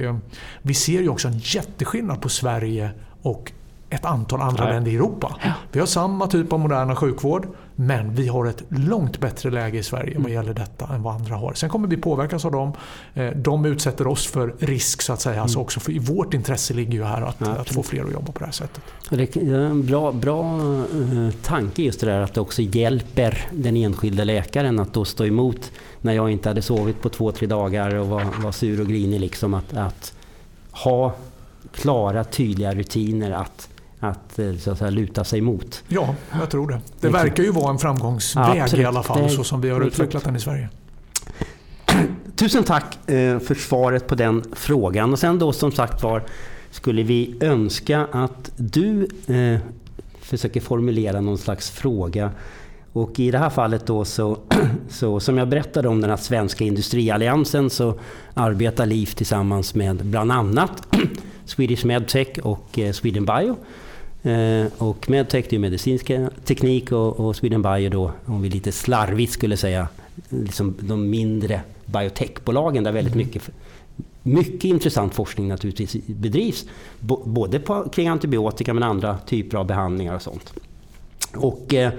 vi 0.61 0.73
ser 0.73 1.01
ju 1.01 1.09
också 1.09 1.27
en 1.27 1.37
jätteskillnad 1.37 2.21
på 2.21 2.29
Sverige 2.29 2.91
och 3.21 3.51
ett 3.89 4.05
antal 4.05 4.41
andra 4.41 4.63
Nej. 4.63 4.73
länder 4.73 4.91
i 4.91 4.95
Europa. 4.95 5.35
Vi 5.71 5.79
har 5.79 5.87
samma 5.87 6.27
typ 6.27 6.53
av 6.53 6.59
moderna 6.59 6.95
sjukvård 6.95 7.47
men 7.81 8.15
vi 8.15 8.27
har 8.27 8.45
ett 8.45 8.63
långt 8.69 9.19
bättre 9.19 9.51
läge 9.51 9.77
i 9.77 9.83
Sverige 9.83 10.11
mm. 10.11 10.23
vad 10.23 10.31
gäller 10.31 10.53
detta 10.53 10.87
än 10.93 11.03
vad 11.03 11.15
andra 11.15 11.35
har. 11.35 11.53
Sen 11.53 11.69
kommer 11.69 11.87
vi 11.87 11.97
påverkas 11.97 12.45
av 12.45 12.51
dem. 12.51 12.73
Eh, 13.13 13.29
de 13.35 13.65
utsätter 13.65 14.07
oss 14.07 14.27
för 14.27 14.55
risk 14.59 15.01
så 15.01 15.13
att 15.13 15.21
säga. 15.21 15.41
Alltså 15.41 15.57
mm. 15.57 15.59
Alltså 15.59 15.59
också 15.59 15.79
för 15.79 15.91
I 15.91 15.99
vårt 15.99 16.33
intresse 16.33 16.73
ligger 16.73 16.93
ju 16.93 17.03
här 17.03 17.21
att, 17.21 17.35
ja, 17.39 17.47
att 17.47 17.69
få 17.69 17.83
fler 17.83 18.03
att 18.03 18.13
jobba 18.13 18.31
på 18.31 18.39
det 18.39 18.45
här 18.45 18.51
sättet. 18.51 18.83
Det 19.09 19.35
är 19.35 19.53
en 19.53 19.85
bra, 19.85 20.11
bra 20.11 20.43
eh, 20.43 21.31
tanke 21.43 21.81
just 21.81 21.99
det 21.99 22.05
där 22.05 22.19
att 22.19 22.33
det 22.33 22.41
också 22.41 22.61
hjälper 22.61 23.47
den 23.51 23.75
enskilda 23.75 24.23
läkaren 24.23 24.79
att 24.79 24.93
då 24.93 25.05
stå 25.05 25.25
emot 25.25 25.71
när 26.01 26.13
jag 26.13 26.29
inte 26.29 26.49
hade 26.49 26.61
sovit 26.61 27.01
på 27.01 27.09
två, 27.09 27.31
tre 27.31 27.47
dagar 27.47 27.95
och 27.95 28.07
var, 28.07 28.25
var 28.43 28.51
sur 28.51 28.81
och 28.81 28.87
grinig. 28.87 29.19
Liksom, 29.19 29.53
att, 29.53 29.73
att 29.77 30.13
ha 30.71 31.13
klara, 31.71 32.23
tydliga 32.23 32.73
rutiner 32.73 33.31
att, 33.31 33.69
att, 33.99 34.39
eh, 34.39 34.55
så 34.55 34.71
att 34.71 34.77
säga, 34.77 34.89
luta 34.89 35.23
sig 35.23 35.41
mot. 35.41 35.83
Ja, 35.87 36.15
jag 36.39 36.49
tror 36.49 36.67
det. 36.67 36.79
Det 36.99 37.09
verkar 37.09 37.43
ju 37.43 37.51
vara 37.51 37.69
en 37.69 37.77
framgångsväg 37.77 38.57
ja, 38.57 38.77
i 38.77 38.85
alla 38.85 39.03
fall, 39.03 39.29
så 39.29 39.43
som 39.43 39.61
vi 39.61 39.69
har 39.69 39.81
utvecklat 39.81 40.23
den 40.23 40.35
i 40.35 40.39
Sverige. 40.39 40.69
Tusen 42.35 42.63
tack 42.63 43.09
eh, 43.09 43.39
för 43.39 43.55
svaret 43.55 44.07
på 44.07 44.15
den 44.15 44.43
frågan. 44.53 45.13
Och 45.13 45.19
sen 45.19 45.39
då 45.39 45.53
som 45.53 45.71
sagt 45.71 46.03
var 46.03 46.23
skulle 46.71 47.03
vi 47.03 47.37
önska 47.41 48.07
att 48.11 48.51
du 48.55 49.07
eh, 49.27 49.59
försöker 50.21 50.61
formulera 50.61 51.21
någon 51.21 51.37
slags 51.37 51.69
fråga. 51.69 52.31
Och 52.93 53.19
i 53.19 53.31
det 53.31 53.37
här 53.37 53.49
fallet 53.49 53.87
då 53.87 54.05
så, 54.05 54.37
så, 54.89 55.19
som 55.19 55.37
jag 55.37 55.49
berättade 55.49 55.87
om 55.87 56.01
den 56.01 56.09
här 56.09 56.17
svenska 56.17 56.63
industrialliansen 56.63 57.69
så 57.69 57.99
arbetar 58.33 58.85
LIF 58.85 59.15
tillsammans 59.15 59.75
med 59.75 60.05
bland 60.05 60.31
annat 60.31 60.87
Swedish 61.49 61.85
Medtech 61.85 62.27
och 62.43 62.79
eh, 62.79 62.91
Sweden 62.91 63.25
Bio. 63.25 63.55
Eh, 64.31 64.65
och 64.77 65.09
Medtech 65.09 65.45
det 65.49 65.55
är 65.55 65.59
medicinsk 65.59 66.11
teknik 66.45 66.91
och, 66.91 67.19
och 67.19 67.35
Sweden 67.35 67.61
Bio 67.61 67.89
då, 67.89 68.11
om 68.25 68.41
vi 68.41 68.49
lite 68.49 68.71
slarvigt 68.71 69.33
skulle 69.33 69.57
säga, 69.57 69.87
liksom 70.29 70.75
de 70.79 71.09
mindre 71.09 71.61
biotechbolagen 71.85 72.83
där 72.83 72.91
väldigt 72.91 73.13
mm. 73.13 73.25
mycket 73.25 73.51
mycket 74.23 74.63
intressant 74.63 75.13
forskning 75.13 75.47
naturligtvis 75.47 75.95
bedrivs. 76.07 76.65
Både 77.25 77.59
på, 77.59 77.89
kring 77.89 78.07
antibiotika 78.07 78.73
men 78.73 78.83
andra 78.83 79.17
typer 79.17 79.57
av 79.57 79.65
behandlingar 79.65 80.15
och 80.15 80.21
sånt. 80.21 80.53
Och 81.35 81.73
eh, 81.73 81.93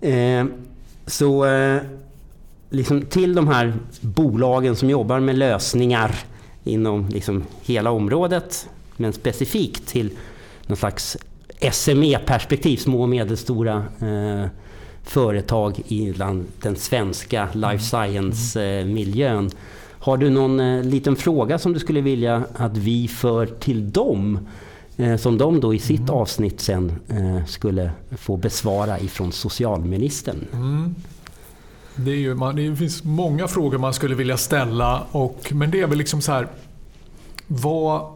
eh, 0.00 0.46
så 1.06 1.44
eh, 1.44 1.82
liksom 2.70 3.02
till 3.02 3.34
de 3.34 3.48
här 3.48 3.74
bolagen 4.00 4.76
som 4.76 4.90
jobbar 4.90 5.20
med 5.20 5.38
lösningar 5.38 6.24
inom 6.64 7.08
liksom 7.08 7.44
hela 7.62 7.90
området, 7.90 8.68
men 8.96 9.12
specifikt 9.12 9.86
till 9.86 10.10
någon 10.66 10.76
slags 10.76 11.16
SME-perspektiv, 11.72 12.76
små 12.76 13.02
och 13.02 13.08
medelstora 13.08 13.84
eh, 14.00 14.46
företag 15.02 15.80
i 15.88 16.14
den 16.62 16.76
svenska 16.76 17.48
life 17.52 17.84
science-miljön. 17.84 19.50
Har 19.98 20.16
du 20.16 20.30
någon 20.30 20.60
eh, 20.60 20.82
liten 20.82 21.16
fråga 21.16 21.58
som 21.58 21.72
du 21.72 21.78
skulle 21.80 22.00
vilja 22.00 22.44
att 22.56 22.76
vi 22.76 23.08
för 23.08 23.46
till 23.46 23.92
dem? 23.92 24.38
Eh, 24.96 25.16
som 25.16 25.38
de 25.38 25.60
då 25.60 25.74
i 25.74 25.78
sitt 25.78 26.00
mm. 26.00 26.14
avsnitt 26.14 26.60
sen 26.60 26.92
eh, 27.08 27.44
skulle 27.44 27.90
få 28.10 28.36
besvara 28.36 29.00
ifrån 29.00 29.32
socialministern. 29.32 30.46
Mm. 30.52 30.94
Det, 31.96 32.10
är 32.10 32.16
ju, 32.16 32.34
man, 32.34 32.56
det 32.56 32.76
finns 32.76 33.04
många 33.04 33.48
frågor 33.48 33.78
man 33.78 33.94
skulle 33.94 34.14
vilja 34.14 34.36
ställa, 34.36 35.06
och, 35.10 35.52
men 35.54 35.70
det 35.70 35.80
är 35.80 35.86
väl 35.86 35.98
liksom 35.98 36.20
så 36.20 36.32
här 36.32 36.48
vad, 37.46 38.12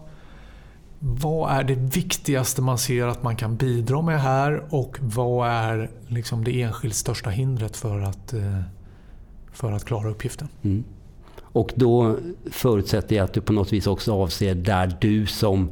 vad 0.98 1.52
är 1.52 1.64
det 1.64 1.74
viktigaste 1.74 2.62
man 2.62 2.78
ser 2.78 3.06
att 3.06 3.22
man 3.22 3.36
kan 3.36 3.56
bidra 3.56 4.02
med 4.02 4.20
här 4.20 4.62
och 4.70 4.98
vad 5.00 5.48
är 5.48 5.90
liksom 6.08 6.44
det 6.44 6.62
enskilt 6.62 6.94
största 6.94 7.30
hindret 7.30 7.76
för 7.76 8.00
att, 8.00 8.32
eh, 8.32 8.60
för 9.52 9.72
att 9.72 9.84
klara 9.84 10.10
uppgiften? 10.10 10.48
Mm. 10.62 10.84
Och 11.40 11.72
då 11.74 12.16
förutsätter 12.50 13.16
jag 13.16 13.24
att 13.24 13.32
du 13.32 13.40
på 13.40 13.52
något 13.52 13.72
vis 13.72 13.86
också 13.86 14.12
avser 14.12 14.54
där 14.54 14.96
du 15.00 15.26
som, 15.26 15.70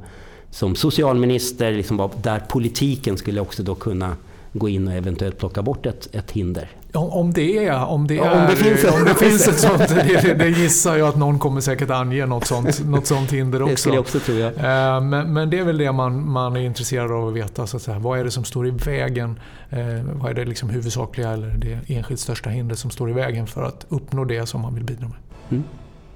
som 0.51 0.75
socialminister, 0.75 1.73
liksom 1.73 2.11
där 2.23 2.40
politiken 2.40 3.16
skulle 3.16 3.40
också 3.40 3.62
då 3.62 3.75
kunna 3.75 4.16
gå 4.53 4.69
in 4.69 4.88
och 4.88 4.95
eventuellt 4.95 5.38
plocka 5.38 5.62
bort 5.62 5.87
ett, 5.87 6.09
ett 6.14 6.31
hinder. 6.31 6.71
Om 6.92 7.33
det, 7.33 7.66
är, 7.66 7.85
om 7.85 8.07
det, 8.07 8.18
är, 8.18 8.33
om 8.33 8.46
det, 8.51 8.57
finns, 8.57 8.85
om 8.85 9.05
det 9.05 9.14
finns 9.25 9.49
ett 9.49 9.59
sånt, 9.59 9.88
det, 9.88 10.35
det, 10.38 10.49
gissar 10.59 10.96
jag 10.96 11.09
att 11.09 11.16
någon 11.16 11.38
kommer 11.38 11.61
säkert 11.61 11.90
ange 11.90 12.27
något 12.27 12.46
sånt, 12.46 12.87
något 12.87 13.07
sånt 13.07 13.33
hinder 13.33 13.62
också. 13.62 13.70
Det 13.70 13.77
skulle 13.77 13.94
jag 13.94 14.01
också 14.01 14.20
tro, 14.20 14.35
ja. 14.35 14.49
Eh, 14.49 15.01
men, 15.01 15.33
men, 15.33 15.51
det 15.51 15.59
är 15.59 15.64
väl 15.64 15.79
det 15.79 15.92
man, 15.92 16.31
man 16.31 16.57
är 16.57 16.61
intresserad 16.61 17.12
av 17.12 17.29
att 17.29 17.35
veta. 17.35 17.66
Så 17.66 17.77
att 17.77 17.83
säga. 17.83 17.99
Vad 17.99 18.18
är 18.18 18.25
det 18.25 18.31
som 18.31 18.44
står 18.44 18.66
i 18.66 18.70
vägen? 18.70 19.40
Eh, 19.70 19.79
vad 20.12 20.31
är 20.31 20.35
det 20.35 20.44
liksom 20.44 20.70
huvudsakliga 20.70 21.31
eller 21.31 21.49
det 21.49 21.79
enskilt 21.87 22.20
största 22.20 22.51
hindret 22.51 22.79
som 22.79 22.90
står 22.90 23.11
i 23.11 23.12
vägen 23.12 23.46
för 23.46 23.62
att 23.62 23.87
uppnå 23.88 24.25
det 24.25 24.46
som 24.46 24.61
man 24.61 24.75
vill 24.75 24.85
bidra 24.85 25.09
med? 25.09 25.18
Mm. 25.51 25.64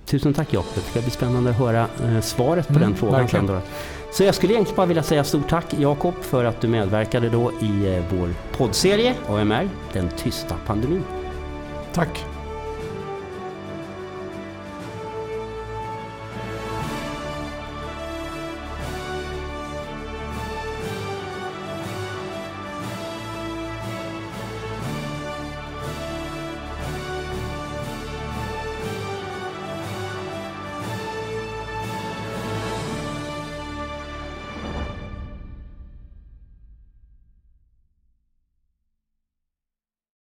Tusen 0.07 0.35
tack 0.35 0.53
Jakob. 0.53 0.73
Det 0.75 0.81
ska 0.81 1.01
bli 1.01 1.11
spännande 1.11 1.51
att 1.51 1.57
höra 1.57 1.89
eh, 2.05 2.21
svaret 2.21 2.67
på 2.69 2.75
mm, 2.75 2.89
den 2.89 2.97
frågan 2.97 3.29
sen. 3.29 3.47
Då. 3.47 3.61
Så 4.13 4.25
jag 4.25 4.35
skulle 4.35 4.53
egentligen 4.53 4.77
bara 4.77 4.87
vilja 4.87 5.03
säga 5.03 5.25
stort 5.25 5.49
tack 5.49 5.75
Jakob 5.79 6.15
för 6.21 6.45
att 6.45 6.61
du 6.61 6.69
medverkade 6.69 7.29
då 7.29 7.53
i 7.61 7.97
eh, 7.97 8.03
vår 8.11 8.29
poddserie 8.57 9.15
AMR, 9.29 9.69
Den 9.93 10.09
tysta 10.17 10.55
pandemin. 10.67 11.05
Tack. 11.93 12.25